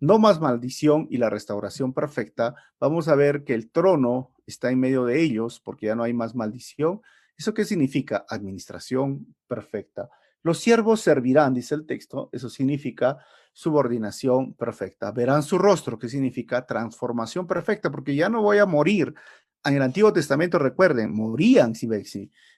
no 0.00 0.18
más 0.18 0.40
maldición 0.40 1.06
y 1.08 1.16
la 1.16 1.30
restauración 1.30 1.94
perfecta, 1.94 2.56
vamos 2.78 3.08
a 3.08 3.14
ver 3.14 3.44
que 3.44 3.54
el 3.54 3.70
trono 3.70 4.34
está 4.46 4.70
en 4.70 4.80
medio 4.80 5.06
de 5.06 5.22
ellos, 5.22 5.60
porque 5.60 5.86
ya 5.86 5.94
no 5.94 6.02
hay 6.02 6.12
más 6.12 6.34
maldición. 6.34 7.00
¿Eso 7.36 7.54
qué 7.54 7.64
significa? 7.64 8.24
Administración 8.28 9.34
perfecta. 9.46 10.08
Los 10.42 10.58
siervos 10.58 11.00
servirán, 11.00 11.54
dice 11.54 11.74
el 11.74 11.86
texto, 11.86 12.28
eso 12.32 12.50
significa 12.50 13.18
subordinación 13.52 14.54
perfecta. 14.54 15.12
Verán 15.12 15.42
su 15.42 15.58
rostro, 15.58 15.98
que 15.98 16.08
significa 16.08 16.66
transformación 16.66 17.46
perfecta, 17.46 17.90
porque 17.90 18.14
ya 18.14 18.28
no 18.28 18.42
voy 18.42 18.58
a 18.58 18.66
morir. 18.66 19.14
En 19.64 19.76
el 19.76 19.82
Antiguo 19.82 20.12
Testamento, 20.12 20.58
recuerden, 20.58 21.14
morían 21.14 21.74
si 21.74 21.88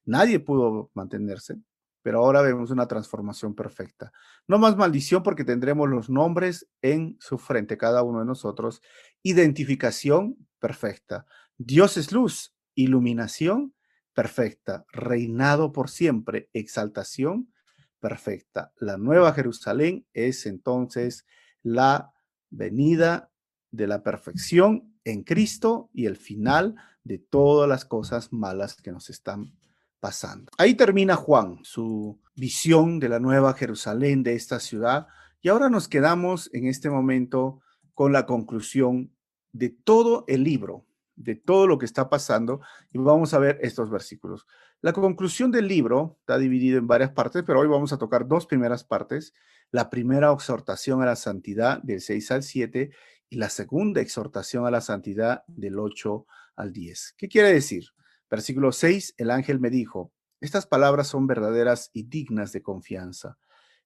nadie 0.07 0.41
pudo 0.41 0.91
mantenerse, 0.95 1.57
pero 2.01 2.21
ahora 2.21 2.41
vemos 2.41 2.71
una 2.71 2.87
transformación 2.87 3.55
perfecta. 3.55 4.13
No 4.49 4.59
más 4.59 4.77
maldición 4.77 5.23
porque 5.23 5.45
tendremos 5.45 5.89
los 5.89 6.09
nombres 6.09 6.67
en 6.81 7.17
su 7.21 7.37
frente, 7.37 7.77
cada 7.77 8.03
uno 8.03 8.21
de 8.21 8.27
nosotros. 8.27 8.81
Identificación 9.23 10.37
perfecta. 10.59 11.27
Dios 11.59 11.99
es 11.99 12.13
luz, 12.13 12.55
iluminación 12.75 13.75
perfecta, 14.15 14.87
reinado 14.93 15.73
por 15.73 15.91
siempre, 15.91 16.49
exaltación 16.53 17.53
perfecta. 18.01 18.73
La 18.79 18.97
nueva 18.97 19.33
Jerusalén 19.33 20.07
es 20.13 20.47
entonces 20.47 21.27
la 21.63 22.13
venida 22.51 23.31
de 23.71 23.87
la 23.87 24.03
perfección 24.03 24.95
en 25.05 25.25
Cristo 25.25 25.91
y 25.93 26.07
el 26.07 26.17
final 26.17 26.77
de 27.03 27.19
todas 27.19 27.69
las 27.69 27.85
cosas 27.85 28.33
malas 28.33 28.77
que 28.77 28.93
nos 28.93 29.11
están 29.11 29.53
pasando. 30.01 30.53
Ahí 30.59 30.75
termina 30.75 31.17
Juan, 31.17 31.59
su 31.63 32.21
visión 32.35 33.01
de 33.01 33.09
la 33.09 33.21
nueva 33.21 33.55
Jerusalén, 33.55 34.23
de 34.23 34.35
esta 34.35 34.61
ciudad, 34.61 35.07
y 35.43 35.49
ahora 35.49 35.69
nos 35.69 35.89
quedamos 35.89 36.51
en 36.53 36.67
este 36.67 36.91
momento 36.91 37.61
con 37.95 38.13
la 38.13 38.27
conclusión 38.27 39.15
de 39.53 39.71
todo 39.71 40.25
el 40.27 40.45
libro, 40.45 40.87
de 41.17 41.35
todo 41.37 41.67
lo 41.67 41.79
que 41.79 41.87
está 41.87 42.09
pasando, 42.09 42.61
y 42.93 42.99
vamos 42.99 43.35
a 43.35 43.39
ver 43.39 43.59
estos 43.63 43.91
versículos. 43.91 44.47
La 44.81 44.93
conclusión 44.93 45.51
del 45.51 45.69
libro 45.69 46.19
está 46.21 46.39
dividido 46.39 46.79
en 46.79 46.87
varias 46.87 47.11
partes, 47.13 47.43
pero 47.47 47.61
hoy 47.61 47.69
vamos 47.69 47.93
a 47.93 47.99
tocar 47.99 48.27
dos 48.29 48.47
primeras 48.47 48.85
partes. 48.85 49.33
La 49.71 49.91
primera 49.91 50.33
exhortación 50.33 51.03
a 51.03 51.07
la 51.07 51.17
santidad 51.17 51.83
del 51.83 52.01
6 52.01 52.31
al 52.31 52.43
7 52.43 52.91
y 53.31 53.37
la 53.37 53.49
segunda 53.49 54.01
exhortación 54.01 54.67
a 54.67 54.71
la 54.71 54.81
santidad 54.81 55.43
del 55.47 55.79
8 55.79 56.27
al 56.57 56.73
10. 56.73 57.15
¿Qué 57.17 57.29
quiere 57.29 57.53
decir? 57.53 57.85
Versículo 58.31 58.73
6, 58.73 59.15
el 59.17 59.31
ángel 59.31 59.61
me 59.61 59.71
dijo, 59.71 60.13
estas 60.41 60.67
palabras 60.67 61.09
son 61.09 61.27
verdaderas 61.27 61.91
y 61.95 62.03
dignas 62.05 62.53
de 62.53 62.63
confianza. 62.63 63.39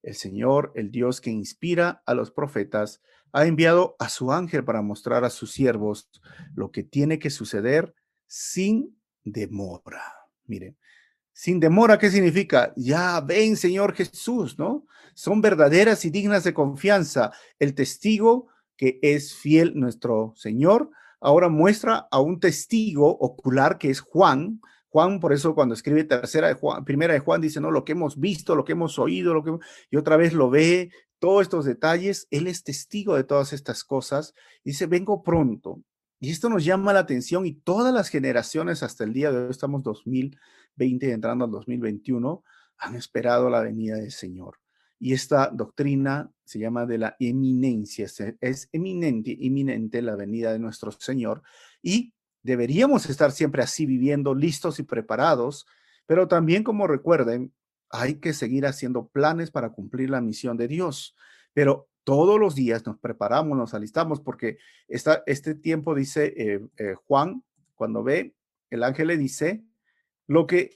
El 0.03 0.15
Señor, 0.15 0.73
el 0.75 0.91
Dios 0.91 1.21
que 1.21 1.31
inspira 1.31 2.03
a 2.07 2.15
los 2.15 2.31
profetas, 2.31 3.03
ha 3.33 3.47
enviado 3.47 3.97
a 3.99 4.09
su 4.09 4.33
ángel 4.33 4.65
para 4.65 4.83
mostrar 4.83 5.25
a 5.25 5.31
sus 5.31 5.53
siervos 5.53 6.11
lo 6.55 6.71
que 6.71 6.83
tiene 6.83 7.19
que 7.19 7.31
suceder 7.31 7.95
sin 8.27 8.97
demora. 9.25 10.03
Miren, 10.47 10.77
sin 11.33 11.61
demora, 11.61 11.99
¿qué 11.99 12.11
significa? 12.11 12.73
Ya 12.77 13.21
ven, 13.21 13.57
Señor 13.57 13.95
Jesús, 13.95 14.59
¿no? 14.59 14.87
Son 15.15 15.41
verdaderas 15.41 16.05
y 16.05 16.11
dignas 16.11 16.45
de 16.45 16.55
confianza. 16.55 17.33
El 17.59 17.75
testigo 17.75 18.49
que 18.77 18.99
es 19.03 19.35
fiel 19.35 19.79
nuestro 19.79 20.33
Señor, 20.37 20.91
ahora 21.21 21.49
muestra 21.49 22.09
a 22.11 22.21
un 22.21 22.41
testigo 22.41 23.09
ocular 23.09 23.79
que 23.79 23.91
es 23.91 24.01
Juan. 24.01 24.61
Juan, 24.91 25.21
por 25.21 25.33
eso 25.33 25.55
cuando 25.55 25.75
escribe 25.75 26.05
tercera 26.05 26.49
de 26.49 26.55
Juan, 26.55 26.85
primera 26.85 27.15
de 27.15 27.21
Juan 27.21 27.41
dice, 27.41 27.61
no, 27.61 27.71
lo 27.71 27.85
que 27.85 27.93
hemos 27.93 28.19
visto, 28.19 28.57
lo 28.57 28.65
que 28.65 28.73
hemos 28.73 28.99
oído, 28.99 29.35
lo 29.35 29.45
que 29.45 29.59
y 29.91 29.97
otra 29.97 30.17
vez 30.17 30.33
lo 30.33 30.51
ve 30.51 30.91
todos 31.19 31.43
estos 31.43 31.65
detalles, 31.65 32.27
Él 32.31 32.47
es 32.47 32.65
testigo 32.65 33.17
de 33.17 33.25
todas 33.25 33.53
estas 33.53 33.85
cosas. 33.85 34.35
Dice, 34.65 34.87
vengo 34.87 35.23
pronto. 35.23 35.83
Y 36.21 36.31
esto 36.31 36.49
nos 36.49 36.65
llama 36.65 36.93
la 36.93 37.01
atención 37.01 37.47
y 37.47 37.53
todas 37.53 37.95
las 37.95 38.09
generaciones 38.09 38.83
hasta 38.83 39.05
el 39.05 39.13
día 39.13 39.31
de 39.31 39.39
hoy, 39.39 39.51
estamos 39.51 39.83
2020 39.83 41.13
entrando 41.13 41.45
al 41.45 41.51
2021, 41.51 42.43
han 42.79 42.97
esperado 42.97 43.51
la 43.51 43.61
venida 43.61 43.97
del 43.97 44.11
Señor. 44.11 44.59
Y 45.01 45.13
esta 45.13 45.49
doctrina 45.49 46.31
se 46.45 46.59
llama 46.59 46.87
de 46.87 46.99
la 46.99 47.17
eminencia, 47.21 48.09
es 48.41 48.69
eminente, 48.73 49.37
inminente 49.39 50.03
la 50.03 50.17
venida 50.17 50.53
de 50.53 50.59
nuestro 50.59 50.91
Señor. 50.91 51.43
Y 51.83 52.15
deberíamos 52.43 53.09
estar 53.09 53.33
siempre 53.33 53.63
así 53.63 53.87
viviendo, 53.87 54.35
listos 54.35 54.79
y 54.79 54.83
preparados, 54.83 55.67
pero 56.07 56.29
también 56.29 56.65
como 56.65 56.87
recuerden, 56.87 57.53
hay 57.91 58.17
que 58.17 58.33
seguir 58.33 58.67
haciendo 58.67 59.09
planes 59.09 59.51
para 59.51 59.71
cumplir 59.71 60.11
la 60.11 60.21
misión 60.21 60.57
de 60.57 60.69
Dios. 60.69 61.17
Pero 61.53 61.89
todos 62.05 62.39
los 62.41 62.55
días 62.55 62.87
nos 62.87 62.99
preparamos, 62.99 63.57
nos 63.57 63.75
alistamos, 63.75 64.21
porque 64.21 64.59
esta, 64.89 65.23
este 65.27 65.55
tiempo 65.55 65.95
dice 65.95 66.33
eh, 66.37 66.61
eh, 66.79 66.95
Juan, 67.07 67.45
cuando 67.75 68.03
ve, 68.03 68.35
el 68.71 68.83
ángel 68.83 69.09
le 69.09 69.17
dice, 69.17 69.63
lo 70.27 70.47
que, 70.47 70.75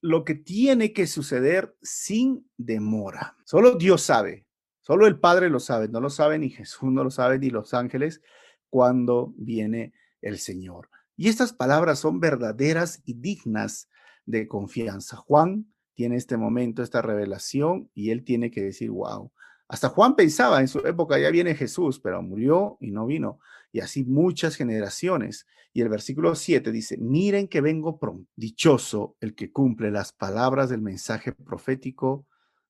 lo 0.00 0.24
que 0.24 0.34
tiene 0.34 0.92
que 0.92 1.06
suceder 1.06 1.74
sin 1.82 2.50
demora. 2.56 3.36
Solo 3.44 3.76
Dios 3.76 4.02
sabe, 4.02 4.46
solo 4.80 5.06
el 5.06 5.18
Padre 5.18 5.50
lo 5.50 5.60
sabe, 5.60 5.88
no 5.88 6.00
lo 6.00 6.10
sabe 6.10 6.38
ni 6.38 6.50
Jesús, 6.50 6.90
no 6.90 7.04
lo 7.04 7.10
sabe 7.10 7.38
ni 7.38 7.50
los 7.50 7.74
ángeles, 7.74 8.20
cuando 8.68 9.32
viene 9.36 9.94
el 10.20 10.38
Señor. 10.38 10.88
Y 11.16 11.28
estas 11.28 11.52
palabras 11.52 11.98
son 11.98 12.20
verdaderas 12.20 13.00
y 13.04 13.14
dignas 13.14 13.88
de 14.26 14.48
confianza. 14.48 15.16
Juan 15.16 15.66
tiene 15.94 16.16
este 16.16 16.36
momento, 16.36 16.82
esta 16.82 17.02
revelación, 17.02 17.90
y 17.94 18.10
él 18.10 18.24
tiene 18.24 18.50
que 18.50 18.62
decir, 18.62 18.90
wow. 18.90 19.30
Hasta 19.68 19.88
Juan 19.88 20.14
pensaba 20.16 20.60
en 20.60 20.68
su 20.68 20.80
época, 20.80 21.18
ya 21.18 21.30
viene 21.30 21.54
Jesús, 21.54 22.00
pero 22.00 22.22
murió 22.22 22.76
y 22.80 22.90
no 22.90 23.06
vino. 23.06 23.38
Y 23.72 23.80
así 23.80 24.04
muchas 24.04 24.56
generaciones. 24.56 25.46
Y 25.72 25.80
el 25.80 25.88
versículo 25.88 26.34
7 26.34 26.70
dice, 26.70 26.96
miren 26.98 27.48
que 27.48 27.60
vengo 27.60 27.98
pronto. 27.98 28.30
Dichoso 28.36 29.16
el 29.20 29.34
que 29.34 29.50
cumple 29.50 29.90
las 29.90 30.12
palabras 30.12 30.68
del 30.68 30.82
mensaje 30.82 31.32
profético 31.32 32.26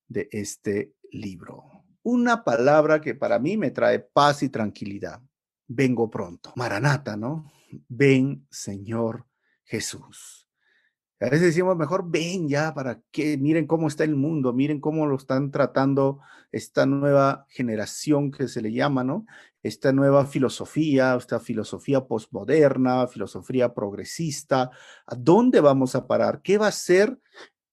de 0.09 0.29
este 0.31 0.95
libro. 1.11 1.85
Una 2.03 2.45
palabra 2.45 3.01
que 3.01 3.15
para 3.15 3.39
mí 3.39 3.57
me 3.57 3.71
trae 3.71 3.99
paz 3.99 4.43
y 4.43 4.49
tranquilidad. 4.49 5.21
Vengo 5.67 6.11
pronto. 6.11 6.53
Maranata, 6.57 7.17
¿no? 7.17 7.51
Ven, 7.89 8.47
Señor 8.51 9.27
Jesús. 9.65 10.45
A 11.21 11.31
veces 11.31 11.43
decimos, 11.43 11.77
mejor 11.77 12.11
ven 12.11 12.49
ya 12.49 12.75
para 12.75 13.01
que 13.11 13.39
miren 13.39 13.67
cómo 13.67 13.89
está 13.89 14.05
el 14.05 14.15
mundo, 14.15 14.53
miren 14.53 14.79
cómo 14.79 15.07
lo 15.07 15.17
están 15.17 15.51
tratando 15.51 16.21
esta 16.53 16.85
nueva 16.85 17.47
generación 17.49 18.31
que 18.31 18.47
se 18.47 18.61
le 18.61 18.73
llama, 18.73 19.05
¿no? 19.05 19.25
Esta 19.63 19.93
nueva 19.93 20.27
filosofía, 20.27 21.15
esta 21.15 21.41
filosofía 21.41 22.05
postmoderna, 22.05 23.07
filosofía 23.07 23.73
progresista. 23.73 24.71
¿A 25.07 25.15
dónde 25.15 25.61
vamos 25.61 25.95
a 25.95 26.07
parar? 26.07 26.43
¿Qué 26.43 26.59
va 26.59 26.67
a 26.67 26.73
ser 26.73 27.19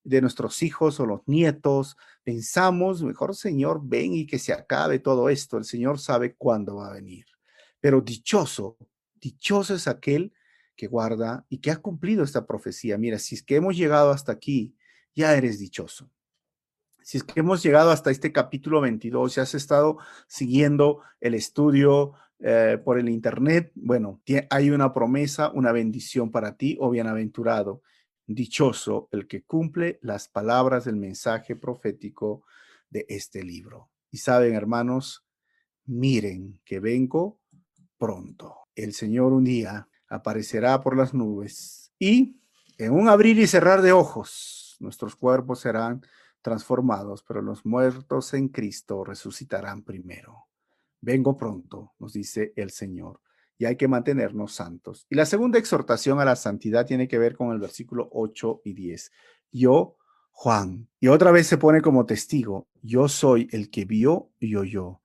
de 0.03 0.21
nuestros 0.21 0.63
hijos 0.63 1.01
o 1.01 1.05
los 1.05 1.21
nietos? 1.25 1.97
Pensamos, 2.23 3.03
mejor 3.03 3.35
Señor, 3.35 3.81
ven 3.83 4.13
y 4.13 4.27
que 4.27 4.39
se 4.39 4.53
acabe 4.53 4.99
todo 4.99 5.27
esto. 5.27 5.57
El 5.57 5.65
Señor 5.65 5.99
sabe 5.99 6.35
cuándo 6.35 6.77
va 6.77 6.87
a 6.87 6.93
venir. 6.93 7.25
Pero 7.81 7.99
dichoso, 7.99 8.77
dichoso 9.21 9.75
es 9.75 9.87
aquel 9.87 10.33
que 10.75 10.87
guarda 10.87 11.45
y 11.49 11.59
que 11.59 11.71
ha 11.71 11.77
cumplido 11.77 12.23
esta 12.23 12.45
profecía. 12.45 12.97
Mira, 12.97 13.19
si 13.19 13.35
es 13.35 13.43
que 13.43 13.55
hemos 13.55 13.77
llegado 13.77 14.11
hasta 14.11 14.31
aquí, 14.31 14.75
ya 15.15 15.35
eres 15.35 15.59
dichoso. 15.59 16.09
Si 17.03 17.17
es 17.17 17.23
que 17.23 17.39
hemos 17.39 17.63
llegado 17.63 17.91
hasta 17.91 18.11
este 18.11 18.31
capítulo 18.31 18.81
22, 18.81 19.35
ya 19.35 19.43
has 19.43 19.55
estado 19.55 19.97
siguiendo 20.27 21.01
el 21.19 21.33
estudio 21.33 22.13
eh, 22.43 22.79
por 22.83 22.97
el 22.97 23.07
internet, 23.09 23.71
bueno, 23.75 24.19
hay 24.49 24.71
una 24.71 24.91
promesa, 24.91 25.51
una 25.51 25.71
bendición 25.71 26.31
para 26.31 26.57
ti, 26.57 26.75
o 26.79 26.87
oh 26.87 26.89
bienaventurado, 26.89 27.83
dichoso 28.25 29.09
el 29.11 29.27
que 29.27 29.43
cumple 29.43 29.99
las 30.01 30.27
palabras 30.27 30.85
del 30.85 30.95
mensaje 30.95 31.55
profético 31.55 32.43
de 32.89 33.05
este 33.09 33.43
libro. 33.43 33.91
Y 34.09 34.17
saben, 34.17 34.55
hermanos, 34.55 35.23
miren 35.85 36.59
que 36.65 36.79
vengo 36.79 37.39
pronto. 37.99 38.55
El 38.75 38.93
Señor 38.93 39.33
un 39.33 39.43
día 39.43 39.87
aparecerá 40.07 40.81
por 40.81 40.95
las 40.97 41.13
nubes 41.13 41.91
y 41.99 42.37
en 42.77 42.93
un 42.93 43.09
abrir 43.09 43.37
y 43.39 43.47
cerrar 43.47 43.81
de 43.81 43.91
ojos 43.91 44.77
nuestros 44.79 45.15
cuerpos 45.15 45.59
serán 45.59 46.01
transformados, 46.41 47.23
pero 47.23 47.41
los 47.41 47.65
muertos 47.65 48.33
en 48.33 48.49
Cristo 48.49 49.03
resucitarán 49.03 49.83
primero. 49.83 50.47
Vengo 50.99 51.37
pronto, 51.37 51.93
nos 51.99 52.13
dice 52.13 52.53
el 52.55 52.71
Señor, 52.71 53.21
y 53.57 53.65
hay 53.65 53.75
que 53.75 53.87
mantenernos 53.87 54.53
santos. 54.53 55.05
Y 55.09 55.15
la 55.15 55.25
segunda 55.25 55.59
exhortación 55.59 56.19
a 56.19 56.25
la 56.25 56.35
santidad 56.35 56.85
tiene 56.85 57.07
que 57.07 57.19
ver 57.19 57.35
con 57.35 57.51
el 57.51 57.59
versículo 57.59 58.09
8 58.11 58.61
y 58.65 58.73
10. 58.73 59.11
Yo, 59.51 59.97
Juan, 60.31 60.87
y 60.99 61.07
otra 61.07 61.31
vez 61.31 61.45
se 61.45 61.57
pone 61.57 61.81
como 61.81 62.05
testigo, 62.05 62.67
yo 62.81 63.07
soy 63.07 63.47
el 63.51 63.69
que 63.69 63.85
vio 63.85 64.31
y 64.39 64.55
oyó 64.55 65.01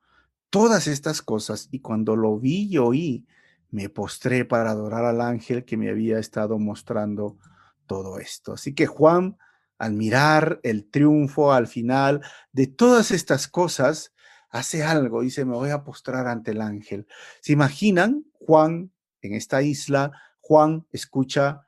todas 0.50 0.86
estas 0.86 1.20
cosas, 1.20 1.68
y 1.70 1.80
cuando 1.80 2.16
lo 2.16 2.38
vi 2.38 2.68
y 2.70 2.78
oí, 2.78 3.26
me 3.70 3.88
postré 3.88 4.44
para 4.44 4.70
adorar 4.70 5.04
al 5.04 5.20
ángel 5.20 5.64
que 5.64 5.76
me 5.76 5.90
había 5.90 6.18
estado 6.18 6.58
mostrando 6.58 7.38
todo 7.86 8.18
esto. 8.18 8.54
Así 8.54 8.74
que 8.74 8.86
Juan, 8.86 9.36
al 9.78 9.92
mirar 9.92 10.60
el 10.62 10.90
triunfo 10.90 11.52
al 11.52 11.66
final 11.66 12.22
de 12.52 12.66
todas 12.66 13.10
estas 13.10 13.48
cosas, 13.48 14.14
hace 14.50 14.82
algo, 14.82 15.22
dice, 15.22 15.44
me 15.44 15.54
voy 15.54 15.70
a 15.70 15.84
postrar 15.84 16.26
ante 16.26 16.52
el 16.52 16.60
ángel. 16.60 17.06
¿Se 17.40 17.52
imaginan? 17.52 18.24
Juan, 18.32 18.92
en 19.20 19.34
esta 19.34 19.62
isla, 19.62 20.12
Juan 20.40 20.86
escucha 20.92 21.62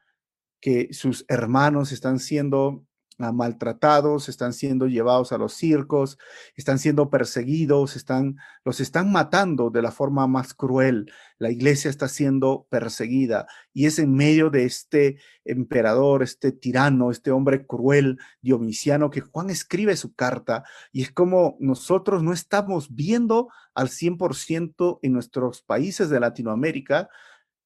que 0.60 0.92
sus 0.92 1.24
hermanos 1.28 1.92
están 1.92 2.18
siendo 2.18 2.84
maltratados, 3.18 4.28
están 4.28 4.52
siendo 4.52 4.86
llevados 4.86 5.32
a 5.32 5.38
los 5.38 5.54
circos, 5.54 6.18
están 6.54 6.78
siendo 6.78 7.10
perseguidos, 7.10 7.96
están, 7.96 8.36
los 8.64 8.80
están 8.80 9.10
matando 9.10 9.70
de 9.70 9.82
la 9.82 9.90
forma 9.90 10.26
más 10.28 10.54
cruel. 10.54 11.10
La 11.38 11.50
iglesia 11.50 11.90
está 11.90 12.08
siendo 12.08 12.66
perseguida 12.70 13.46
y 13.72 13.86
es 13.86 13.98
en 13.98 14.14
medio 14.14 14.50
de 14.50 14.64
este 14.64 15.18
emperador, 15.44 16.22
este 16.22 16.52
tirano, 16.52 17.10
este 17.10 17.32
hombre 17.32 17.66
cruel, 17.66 18.18
Dionisiano, 18.40 19.10
que 19.10 19.20
Juan 19.20 19.50
escribe 19.50 19.96
su 19.96 20.14
carta 20.14 20.62
y 20.92 21.02
es 21.02 21.10
como 21.10 21.56
nosotros 21.58 22.22
no 22.22 22.32
estamos 22.32 22.94
viendo 22.94 23.48
al 23.74 23.88
100% 23.88 25.00
en 25.02 25.12
nuestros 25.12 25.62
países 25.62 26.08
de 26.08 26.20
Latinoamérica 26.20 27.08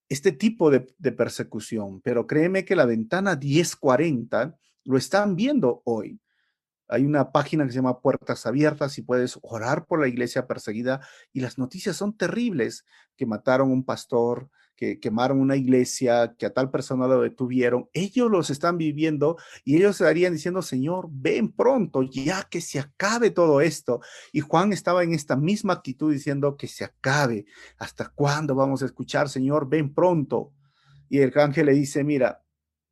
este 0.08 0.32
tipo 0.32 0.70
de, 0.70 0.94
de 0.98 1.12
persecución, 1.12 2.02
pero 2.02 2.26
créeme 2.26 2.66
que 2.66 2.76
la 2.76 2.84
ventana 2.84 3.36
1040 3.36 4.58
lo 4.84 4.96
están 4.96 5.36
viendo 5.36 5.82
hoy. 5.84 6.20
Hay 6.88 7.04
una 7.04 7.32
página 7.32 7.64
que 7.64 7.70
se 7.70 7.76
llama 7.76 8.00
Puertas 8.00 8.44
Abiertas 8.44 8.98
y 8.98 9.02
puedes 9.02 9.38
orar 9.42 9.86
por 9.86 10.00
la 10.00 10.08
iglesia 10.08 10.46
perseguida 10.46 11.00
y 11.32 11.40
las 11.40 11.56
noticias 11.56 11.96
son 11.96 12.16
terribles, 12.16 12.84
que 13.16 13.24
mataron 13.24 13.70
un 13.70 13.84
pastor, 13.84 14.50
que 14.76 14.98
quemaron 14.98 15.40
una 15.40 15.56
iglesia, 15.56 16.34
que 16.36 16.46
a 16.46 16.52
tal 16.52 16.70
persona 16.70 17.06
lo 17.06 17.22
detuvieron. 17.22 17.88
Ellos 17.92 18.30
los 18.30 18.50
están 18.50 18.78
viviendo 18.78 19.36
y 19.64 19.76
ellos 19.76 20.00
estarían 20.00 20.32
diciendo, 20.32 20.60
Señor, 20.60 21.08
ven 21.10 21.52
pronto, 21.52 22.02
ya 22.02 22.42
que 22.50 22.60
se 22.60 22.80
acabe 22.80 23.30
todo 23.30 23.60
esto. 23.60 24.00
Y 24.32 24.40
Juan 24.40 24.72
estaba 24.72 25.04
en 25.04 25.14
esta 25.14 25.36
misma 25.36 25.74
actitud 25.74 26.12
diciendo 26.12 26.56
que 26.56 26.68
se 26.68 26.84
acabe. 26.84 27.46
¿Hasta 27.78 28.08
cuándo 28.08 28.54
vamos 28.54 28.82
a 28.82 28.86
escuchar, 28.86 29.28
Señor, 29.28 29.68
ven 29.68 29.94
pronto? 29.94 30.52
Y 31.08 31.20
el 31.20 31.32
ángel 31.38 31.66
le 31.66 31.74
dice, 31.74 32.02
mira, 32.04 32.41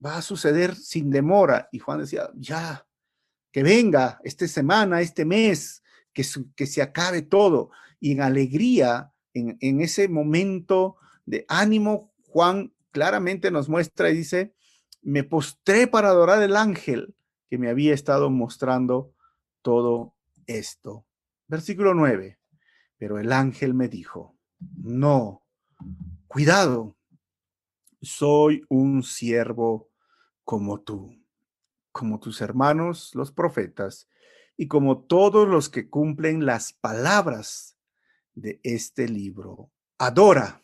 va 0.05 0.17
a 0.17 0.23
suceder 0.23 0.75
sin 0.75 1.11
demora. 1.11 1.69
Y 1.73 1.79
Juan 1.79 2.01
decía, 2.01 2.31
ya, 2.35 2.87
que 3.53 3.63
venga 3.63 4.21
esta 4.25 4.47
semana, 4.49 5.01
este 5.01 5.25
mes, 5.25 5.83
que, 6.13 6.25
que 6.57 6.67
se 6.67 6.83
acabe 6.83 7.23
todo. 7.23 7.71
Y 7.99 8.13
en 8.13 8.23
alegría, 8.23 9.13
en, 9.35 9.57
en 9.61 9.81
ese 9.81 10.09
momento 10.09 10.97
de 11.27 11.45
ánimo, 11.49 12.13
Juan 12.29 12.73
claramente 12.91 13.51
nos 13.51 13.69
muestra 13.69 14.11
y 14.11 14.17
dice, 14.17 14.55
me 15.03 15.25
postré 15.25 15.87
para 15.87 16.09
adorar 16.09 16.43
el 16.43 16.57
ángel 16.57 17.15
que 17.49 17.59
me 17.59 17.69
había 17.69 17.95
estado 17.95 18.31
mostrando 18.31 19.15
todo 19.63 20.15
esto. 20.47 21.07
Versículo 21.49 21.95
9. 21.95 22.39
Pero 22.97 23.19
el 23.19 23.33
ángel 23.33 23.75
me 23.75 23.89
dijo, 23.89 24.37
no, 24.77 25.43
cuidado, 26.29 26.97
soy 28.03 28.63
un 28.69 29.03
siervo 29.03 29.90
como 30.51 30.81
tú, 30.81 31.17
como 31.93 32.19
tus 32.19 32.41
hermanos 32.41 33.15
los 33.15 33.31
profetas, 33.31 34.09
y 34.57 34.67
como 34.67 35.05
todos 35.05 35.47
los 35.47 35.69
que 35.69 35.89
cumplen 35.89 36.45
las 36.45 36.73
palabras 36.73 37.77
de 38.35 38.59
este 38.65 39.07
libro. 39.07 39.71
Adora 39.97 40.61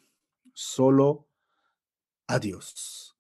solo 0.52 1.28
a 2.26 2.40
Dios. 2.40 3.16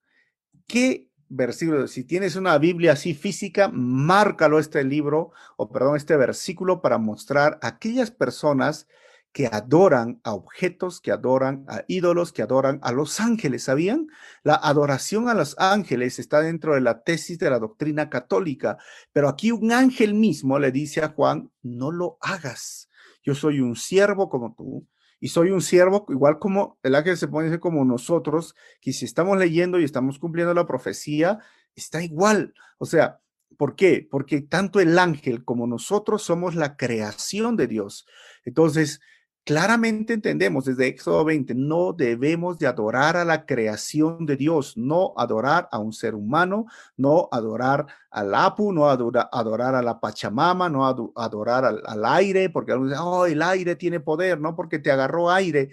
Qué 0.66 1.08
versículo. 1.28 1.86
Si 1.86 2.02
tienes 2.02 2.34
una 2.34 2.58
Biblia 2.58 2.94
así 2.94 3.14
física, 3.14 3.70
márcalo 3.72 4.58
este 4.58 4.82
libro, 4.82 5.30
o 5.56 5.70
perdón, 5.70 5.94
este 5.94 6.16
versículo 6.16 6.82
para 6.82 6.98
mostrar 6.98 7.60
a 7.62 7.68
aquellas 7.68 8.10
personas 8.10 8.88
que 9.36 9.50
adoran 9.52 10.18
a 10.24 10.32
objetos, 10.32 10.98
que 10.98 11.12
adoran 11.12 11.66
a 11.68 11.84
ídolos, 11.88 12.32
que 12.32 12.40
adoran 12.40 12.78
a 12.82 12.90
los 12.90 13.20
ángeles. 13.20 13.64
¿Sabían? 13.64 14.06
La 14.42 14.54
adoración 14.54 15.28
a 15.28 15.34
los 15.34 15.54
ángeles 15.58 16.18
está 16.18 16.40
dentro 16.40 16.72
de 16.74 16.80
la 16.80 17.02
tesis 17.02 17.38
de 17.38 17.50
la 17.50 17.58
doctrina 17.58 18.08
católica, 18.08 18.78
pero 19.12 19.28
aquí 19.28 19.52
un 19.52 19.72
ángel 19.72 20.14
mismo 20.14 20.58
le 20.58 20.72
dice 20.72 21.02
a 21.02 21.08
Juan, 21.08 21.50
no 21.62 21.92
lo 21.92 22.16
hagas. 22.22 22.88
Yo 23.22 23.34
soy 23.34 23.60
un 23.60 23.76
siervo 23.76 24.30
como 24.30 24.54
tú, 24.54 24.86
y 25.20 25.28
soy 25.28 25.50
un 25.50 25.60
siervo, 25.60 26.06
igual 26.08 26.38
como 26.38 26.78
el 26.82 26.94
ángel 26.94 27.18
se 27.18 27.28
pone 27.28 27.60
como 27.60 27.84
nosotros, 27.84 28.54
que 28.80 28.94
si 28.94 29.04
estamos 29.04 29.36
leyendo 29.36 29.78
y 29.78 29.84
estamos 29.84 30.18
cumpliendo 30.18 30.54
la 30.54 30.66
profecía, 30.66 31.40
está 31.74 32.02
igual. 32.02 32.54
O 32.78 32.86
sea, 32.86 33.20
¿por 33.58 33.76
qué? 33.76 34.08
Porque 34.10 34.40
tanto 34.40 34.80
el 34.80 34.98
ángel 34.98 35.44
como 35.44 35.66
nosotros 35.66 36.22
somos 36.22 36.54
la 36.54 36.78
creación 36.78 37.54
de 37.56 37.66
Dios. 37.66 38.06
Entonces, 38.46 39.02
claramente 39.46 40.12
entendemos 40.12 40.64
desde 40.64 40.88
Éxodo 40.88 41.24
20, 41.24 41.54
no 41.54 41.92
debemos 41.92 42.58
de 42.58 42.66
adorar 42.66 43.16
a 43.16 43.24
la 43.24 43.46
creación 43.46 44.26
de 44.26 44.36
Dios, 44.36 44.76
no 44.76 45.14
adorar 45.16 45.68
a 45.70 45.78
un 45.78 45.92
ser 45.92 46.16
humano, 46.16 46.66
no 46.96 47.28
adorar 47.30 47.86
al 48.10 48.34
Apu, 48.34 48.72
no 48.72 48.88
adorar 48.88 49.76
a 49.76 49.82
la 49.82 50.00
Pachamama, 50.00 50.68
no 50.68 50.84
adorar 51.14 51.64
al, 51.64 52.04
aire, 52.06 52.50
porque 52.50 52.72
algunos 52.72 52.90
dicen, 52.90 53.06
oh, 53.06 53.24
el 53.24 53.40
aire 53.40 53.76
tiene 53.76 54.00
poder, 54.00 54.40
no 54.40 54.56
porque 54.56 54.80
te 54.80 54.90
agarró 54.90 55.30
aire, 55.30 55.70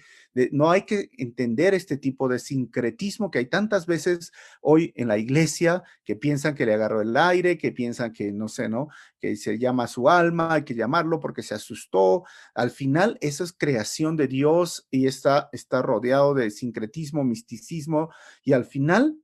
no 0.51 0.71
hay 0.71 0.83
que 0.83 1.09
entender 1.17 1.73
este 1.73 1.97
tipo 1.97 2.27
de 2.27 2.39
sincretismo 2.39 3.29
que 3.29 3.39
hay 3.39 3.45
tantas 3.45 3.85
veces 3.85 4.31
hoy 4.61 4.91
en 4.95 5.07
la 5.07 5.17
iglesia 5.17 5.83
que 6.05 6.15
piensan 6.15 6.55
que 6.55 6.65
le 6.65 6.73
agarró 6.73 7.01
el 7.01 7.15
aire, 7.15 7.57
que 7.57 7.71
piensan 7.71 8.13
que 8.13 8.31
no 8.31 8.47
sé, 8.47 8.69
¿no? 8.69 8.87
Que 9.19 9.35
se 9.35 9.59
llama 9.59 9.87
su 9.87 10.09
alma, 10.09 10.53
hay 10.53 10.63
que 10.63 10.75
llamarlo 10.75 11.19
porque 11.19 11.43
se 11.43 11.53
asustó. 11.53 12.23
Al 12.55 12.71
final, 12.71 13.17
eso 13.21 13.43
es 13.43 13.53
creación 13.53 14.15
de 14.17 14.27
Dios 14.27 14.87
y 14.89 15.07
está, 15.07 15.49
está 15.51 15.81
rodeado 15.81 16.33
de 16.33 16.49
sincretismo, 16.49 17.23
misticismo 17.23 18.09
y 18.43 18.53
al 18.53 18.65
final, 18.65 19.17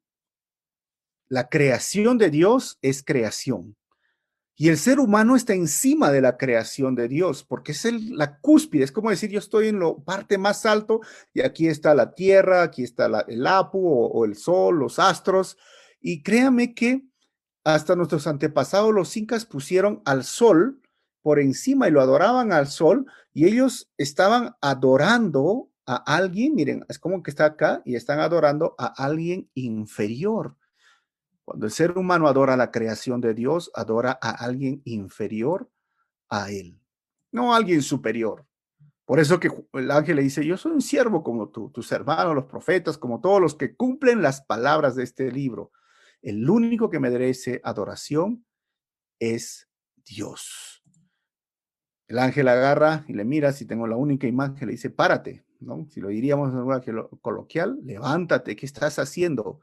la 1.28 1.48
creación 1.48 2.18
de 2.18 2.30
Dios 2.30 2.80
es 2.82 3.04
creación. 3.04 3.76
Y 4.62 4.68
el 4.68 4.78
ser 4.78 5.00
humano 5.00 5.38
está 5.38 5.54
encima 5.54 6.12
de 6.12 6.20
la 6.20 6.36
creación 6.36 6.94
de 6.94 7.08
Dios, 7.08 7.46
porque 7.46 7.72
es 7.72 7.86
la 8.12 8.40
cúspide, 8.42 8.84
es 8.84 8.92
como 8.92 9.10
decir, 9.10 9.30
yo 9.30 9.40
estoy 9.40 9.70
en 9.70 9.80
lo 9.80 10.04
parte 10.04 10.38
más 10.38 10.66
alto 10.66 11.00
y 11.34 11.40
aquí 11.44 11.70
está 11.70 11.96
la 11.96 12.14
tierra, 12.14 12.64
aquí 12.64 12.84
está 12.84 13.06
el 13.30 13.48
Apu 13.48 13.80
o, 13.82 14.26
el 14.26 14.36
sol, 14.36 14.80
los 14.80 15.00
astros. 15.00 15.58
Y 16.02 16.24
créame 16.24 16.74
que 16.74 17.06
hasta 17.64 17.96
nuestros 17.96 18.28
antepasados, 18.28 18.94
los 18.94 19.16
incas, 19.16 19.46
pusieron 19.46 20.02
al 20.04 20.26
sol 20.26 20.82
por 21.22 21.40
encima 21.40 21.88
y 21.88 21.92
lo 21.92 22.02
adoraban 22.02 22.52
al 22.52 22.68
sol 22.68 23.06
y 23.34 23.46
ellos 23.46 23.90
estaban 23.96 24.58
adorando 24.60 25.72
a 25.86 25.96
alguien, 25.96 26.56
miren, 26.56 26.86
es 26.90 27.00
como 27.00 27.24
que 27.24 27.32
está 27.32 27.46
acá 27.46 27.82
y 27.86 27.96
están 27.96 28.20
adorando 28.20 28.76
a 28.78 28.88
alguien 28.88 29.50
inferior. 29.54 30.58
Cuando 31.50 31.66
el 31.66 31.72
ser 31.72 31.98
humano 31.98 32.28
adora 32.28 32.56
la 32.56 32.70
creación 32.70 33.22
de 33.22 33.34
Dios, 33.34 33.72
adora 33.74 34.20
a 34.22 34.30
alguien 34.30 34.84
inferior 34.86 35.68
a 36.30 36.52
él, 36.52 36.80
no 37.32 37.56
a 37.56 37.58
alguien 37.58 37.82
superior. 37.82 38.46
Por 39.04 39.20
eso 39.20 39.40
que 39.40 39.50
el 39.74 39.90
ángel 39.90 40.18
le 40.18 40.22
dice, 40.22 40.46
yo 40.46 40.58
soy 40.58 40.74
un 40.74 40.82
siervo 40.82 41.24
como 41.24 41.50
tú, 41.50 41.72
tus 41.72 41.92
hermanos, 41.92 42.36
los 42.36 42.46
profetas, 42.46 43.00
como 43.00 43.20
todos 43.20 43.42
los 43.42 43.56
que 43.56 43.76
cumplen 43.76 44.22
las 44.22 44.42
palabras 44.42 44.96
de 44.96 45.02
este 45.02 45.32
libro. 45.32 45.72
El 46.22 46.48
único 46.48 46.92
que 46.92 47.00
merece 47.00 47.62
adoración 47.64 48.46
es 49.18 49.68
Dios. 50.06 50.84
El 52.08 52.20
ángel 52.20 52.48
agarra 52.48 53.06
y 53.08 53.14
le 53.14 53.26
mira, 53.26 53.54
si 53.54 53.66
tengo 53.66 53.88
la 53.88 53.96
única 53.96 54.28
imagen, 54.28 54.68
le 54.68 54.74
dice, 54.74 54.92
párate, 54.92 55.44
¿no? 55.62 55.88
Si 55.90 56.00
lo 56.00 56.10
diríamos 56.10 56.52
en 56.52 56.60
un 56.60 57.20
coloquial, 57.22 57.80
levántate, 57.82 58.56
¿qué 58.56 58.68
estás 58.68 59.00
haciendo? 59.00 59.62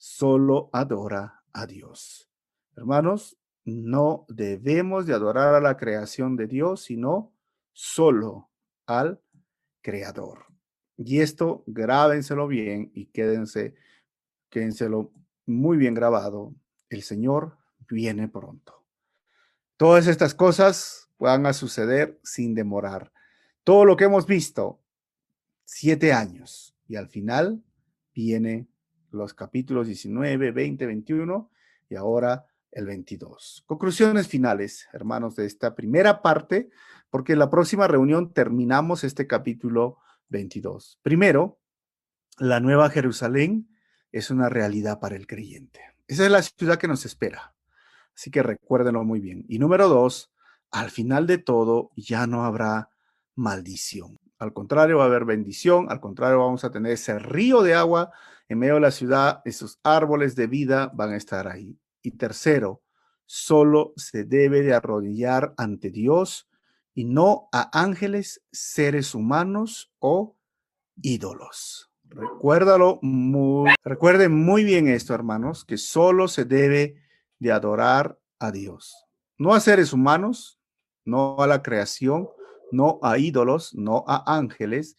Solo 0.00 0.70
adora 0.72 1.42
a 1.52 1.66
Dios. 1.66 2.30
Hermanos, 2.74 3.36
no 3.66 4.24
debemos 4.28 5.04
de 5.04 5.12
adorar 5.12 5.54
a 5.54 5.60
la 5.60 5.76
creación 5.76 6.36
de 6.36 6.46
Dios, 6.46 6.84
sino 6.84 7.34
solo 7.74 8.48
al 8.86 9.20
Creador. 9.82 10.46
Y 10.96 11.20
esto 11.20 11.64
grábenselo 11.66 12.48
bien 12.48 12.90
y 12.94 13.06
quédense, 13.06 13.74
quédenselo 14.48 15.12
muy 15.44 15.76
bien 15.76 15.92
grabado. 15.92 16.54
El 16.88 17.02
Señor 17.02 17.58
viene 17.86 18.26
pronto. 18.26 18.82
Todas 19.76 20.06
estas 20.06 20.34
cosas 20.34 21.10
van 21.18 21.44
a 21.44 21.52
suceder 21.52 22.18
sin 22.22 22.54
demorar. 22.54 23.12
Todo 23.64 23.84
lo 23.84 23.98
que 23.98 24.04
hemos 24.04 24.26
visto, 24.26 24.80
siete 25.66 26.14
años, 26.14 26.74
y 26.88 26.96
al 26.96 27.08
final 27.08 27.62
viene 28.14 28.66
los 29.10 29.34
capítulos 29.34 29.86
19, 29.86 30.52
20, 30.52 30.86
21 30.86 31.50
y 31.88 31.96
ahora 31.96 32.46
el 32.70 32.86
22. 32.86 33.64
Conclusiones 33.66 34.28
finales, 34.28 34.88
hermanos, 34.92 35.36
de 35.36 35.46
esta 35.46 35.74
primera 35.74 36.22
parte, 36.22 36.70
porque 37.10 37.32
en 37.32 37.40
la 37.40 37.50
próxima 37.50 37.88
reunión 37.88 38.32
terminamos 38.32 39.04
este 39.04 39.26
capítulo 39.26 39.98
22. 40.28 41.00
Primero, 41.02 41.58
la 42.38 42.60
nueva 42.60 42.90
Jerusalén 42.90 43.68
es 44.12 44.30
una 44.30 44.48
realidad 44.48 45.00
para 45.00 45.16
el 45.16 45.26
creyente. 45.26 45.80
Esa 46.06 46.24
es 46.24 46.30
la 46.30 46.42
ciudad 46.42 46.78
que 46.78 46.88
nos 46.88 47.04
espera. 47.04 47.54
Así 48.14 48.30
que 48.30 48.42
recuérdenlo 48.42 49.04
muy 49.04 49.20
bien. 49.20 49.44
Y 49.48 49.58
número 49.58 49.88
dos, 49.88 50.32
al 50.70 50.90
final 50.90 51.26
de 51.26 51.38
todo 51.38 51.90
ya 51.96 52.26
no 52.26 52.44
habrá 52.44 52.90
maldición. 53.34 54.19
Al 54.40 54.54
contrario, 54.54 54.98
va 54.98 55.04
a 55.04 55.06
haber 55.06 55.26
bendición. 55.26 55.86
Al 55.90 56.00
contrario, 56.00 56.38
vamos 56.38 56.64
a 56.64 56.70
tener 56.70 56.92
ese 56.92 57.18
río 57.18 57.62
de 57.62 57.74
agua 57.74 58.10
en 58.48 58.58
medio 58.58 58.74
de 58.74 58.80
la 58.80 58.90
ciudad. 58.90 59.42
Esos 59.44 59.78
árboles 59.84 60.34
de 60.34 60.46
vida 60.46 60.90
van 60.94 61.10
a 61.10 61.16
estar 61.16 61.46
ahí. 61.46 61.78
Y 62.02 62.12
tercero, 62.12 62.82
solo 63.26 63.92
se 63.96 64.24
debe 64.24 64.62
de 64.62 64.74
arrodillar 64.74 65.54
ante 65.58 65.90
Dios 65.90 66.48
y 66.94 67.04
no 67.04 67.48
a 67.52 67.70
ángeles, 67.78 68.42
seres 68.50 69.14
humanos 69.14 69.92
o 69.98 70.36
ídolos. 71.02 71.90
Recuérdalo 72.04 72.98
muy, 73.02 73.70
recuerden 73.84 74.34
muy 74.34 74.64
bien 74.64 74.88
esto, 74.88 75.14
hermanos, 75.14 75.64
que 75.66 75.76
solo 75.76 76.28
se 76.28 76.44
debe 76.44 76.96
de 77.38 77.52
adorar 77.52 78.18
a 78.38 78.50
Dios, 78.50 79.06
no 79.38 79.54
a 79.54 79.60
seres 79.60 79.92
humanos, 79.92 80.58
no 81.04 81.40
a 81.40 81.46
la 81.46 81.62
creación, 81.62 82.28
no 82.72 82.98
a 83.02 83.18
ídolos, 83.18 83.74
no 83.74 84.04
a 84.06 84.36
ángeles. 84.36 84.96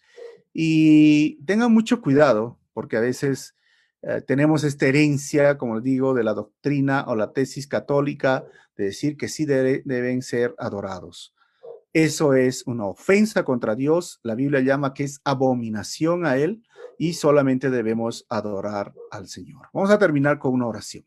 Y 0.54 1.44
tengan 1.46 1.74
mucho 1.74 2.02
cuidado, 2.02 2.58
porque 2.74 2.98
a 2.98 3.02
veces 3.02 3.56
eh, 4.02 4.22
tenemos 4.26 4.64
esta 4.64 4.88
herencia, 4.88 5.58
como 5.58 5.82
digo, 5.82 6.14
de 6.14 6.24
la 6.24 6.34
doctrina 6.34 7.06
o 7.08 7.16
la 7.16 7.34
tesis 7.34 7.68
católica 7.68 8.46
de 8.76 8.86
decir 8.86 9.18
que 9.18 9.28
sí 9.28 9.46
deben 9.46 10.22
ser 10.22 10.56
adorados. 10.58 11.34
Eso 11.94 12.34
es 12.34 12.66
una 12.68 12.86
ofensa 12.86 13.44
contra 13.44 13.76
Dios. 13.76 14.20
La 14.24 14.36
Biblia 14.36 14.62
llama 14.62 14.94
que 14.94 15.04
es 15.04 15.20
abominación 15.26 16.26
a 16.26 16.38
Él 16.38 16.64
y 16.98 17.14
solamente 17.14 17.70
debemos 17.70 18.26
adorar 18.30 18.94
al 19.12 19.28
Señor. 19.28 19.68
Vamos 19.74 19.92
a 19.92 20.00
terminar 20.00 20.40
con 20.40 20.54
una 20.54 20.68
oración. 20.68 21.06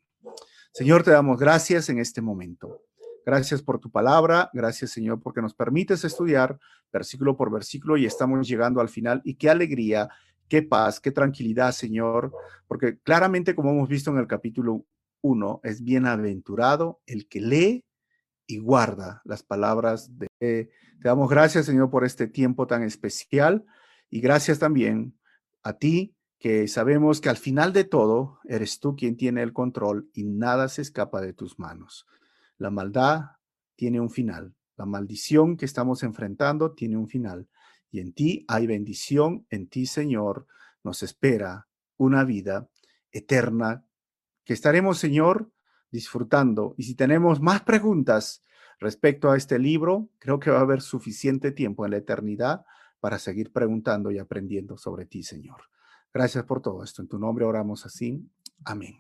Señor, 0.73 1.03
te 1.03 1.11
damos 1.13 1.39
gracias 1.39 1.89
en 1.89 1.99
este 1.99 2.21
momento. 2.21 2.83
Gracias 3.25 3.63
por 3.63 3.79
tu 3.79 3.91
palabra. 3.91 4.51
Gracias, 4.53 4.91
Señor, 4.91 5.21
porque 5.21 5.41
nos 5.41 5.55
permites 5.55 6.05
estudiar 6.05 6.59
versículo 6.93 7.37
por 7.37 7.51
versículo 7.51 7.97
y 7.97 8.07
estamos 8.07 8.47
llegando 8.47 8.81
al 8.81 8.89
final. 8.89 9.21
Y 9.25 9.35
qué 9.35 9.51
alegría, 9.51 10.09
qué 10.49 10.63
paz, 10.63 11.01
qué 11.01 11.11
tranquilidad, 11.11 11.73
Señor, 11.73 12.33
porque 12.69 12.99
claramente, 12.99 13.55
como 13.55 13.71
hemos 13.71 13.89
visto 13.89 14.11
en 14.11 14.19
el 14.19 14.27
capítulo 14.27 14.85
1, 15.23 15.61
es 15.65 15.83
bienaventurado 15.83 17.01
el 17.07 17.27
que 17.27 17.41
lee 17.41 17.85
y 18.47 18.59
guarda 18.59 19.23
las 19.25 19.43
palabras 19.43 20.11
de... 20.19 20.29
Te 20.39 20.71
damos 21.09 21.29
gracias, 21.29 21.67
Señor, 21.67 21.91
por 21.91 22.05
este 22.05 22.27
tiempo 22.27 22.67
tan 22.67 22.83
especial 22.83 23.65
y 24.11 24.21
gracias 24.21 24.59
también 24.59 25.19
a 25.63 25.75
ti 25.75 26.15
que 26.39 26.69
sabemos 26.69 27.23
que 27.23 27.31
al 27.31 27.39
final 27.39 27.73
de 27.73 27.85
todo 27.85 28.39
eres 28.45 28.79
tú 28.79 28.97
quien 28.97 29.17
tiene 29.17 29.43
el 29.43 29.55
control 29.55 30.11
y 30.13 30.25
nada 30.25 30.69
se 30.69 30.83
escapa 30.83 31.23
de 31.23 31.33
tus 31.33 31.59
manos. 31.59 32.07
La 32.65 32.71
maldad 32.71 33.33
tiene 33.77 34.01
un 34.01 34.09
final. 34.09 34.55
La 34.79 34.87
maldición 34.87 35.59
que 35.59 35.67
estamos 35.67 36.03
enfrentando 36.03 36.73
tiene 36.73 36.97
un 36.97 37.09
final. 37.09 37.47
Y 37.91 38.01
en 38.01 38.15
ti 38.15 38.47
hay 38.49 38.67
bendición, 38.67 39.47
en 39.51 39.69
ti, 39.69 39.85
Señor, 39.85 40.47
nos 40.83 41.03
espera 41.03 41.69
una 41.99 42.25
vida 42.25 42.71
eterna 43.13 43.85
que 44.47 44.55
estaremos, 44.55 44.97
Señor, 44.97 45.53
disfrutando. 45.91 46.75
Y 46.79 46.85
si 46.85 46.95
tenemos 46.95 47.39
más 47.39 47.61
preguntas 47.65 48.43
respecto 48.81 49.31
a 49.31 49.37
este 49.37 49.59
libro, 49.59 50.09
creo 50.19 50.41
que 50.41 50.51
va 50.51 50.61
a 50.61 50.63
haber 50.63 50.81
suficiente 50.81 51.53
tiempo 51.53 51.85
en 51.85 51.91
la 51.91 51.99
eternidad 51.99 52.65
para 52.99 53.19
seguir 53.19 53.53
preguntando 53.53 54.11
y 54.11 54.19
aprendiendo 54.19 54.79
sobre 54.79 55.05
ti, 55.05 55.23
Señor. 55.23 55.65
Gracias 56.15 56.45
por 56.45 56.63
todo 56.63 56.83
esto. 56.83 57.03
En 57.03 57.09
tu 57.09 57.19
nombre 57.19 57.45
oramos 57.45 57.85
así. 57.85 58.27
Amén. 58.65 58.97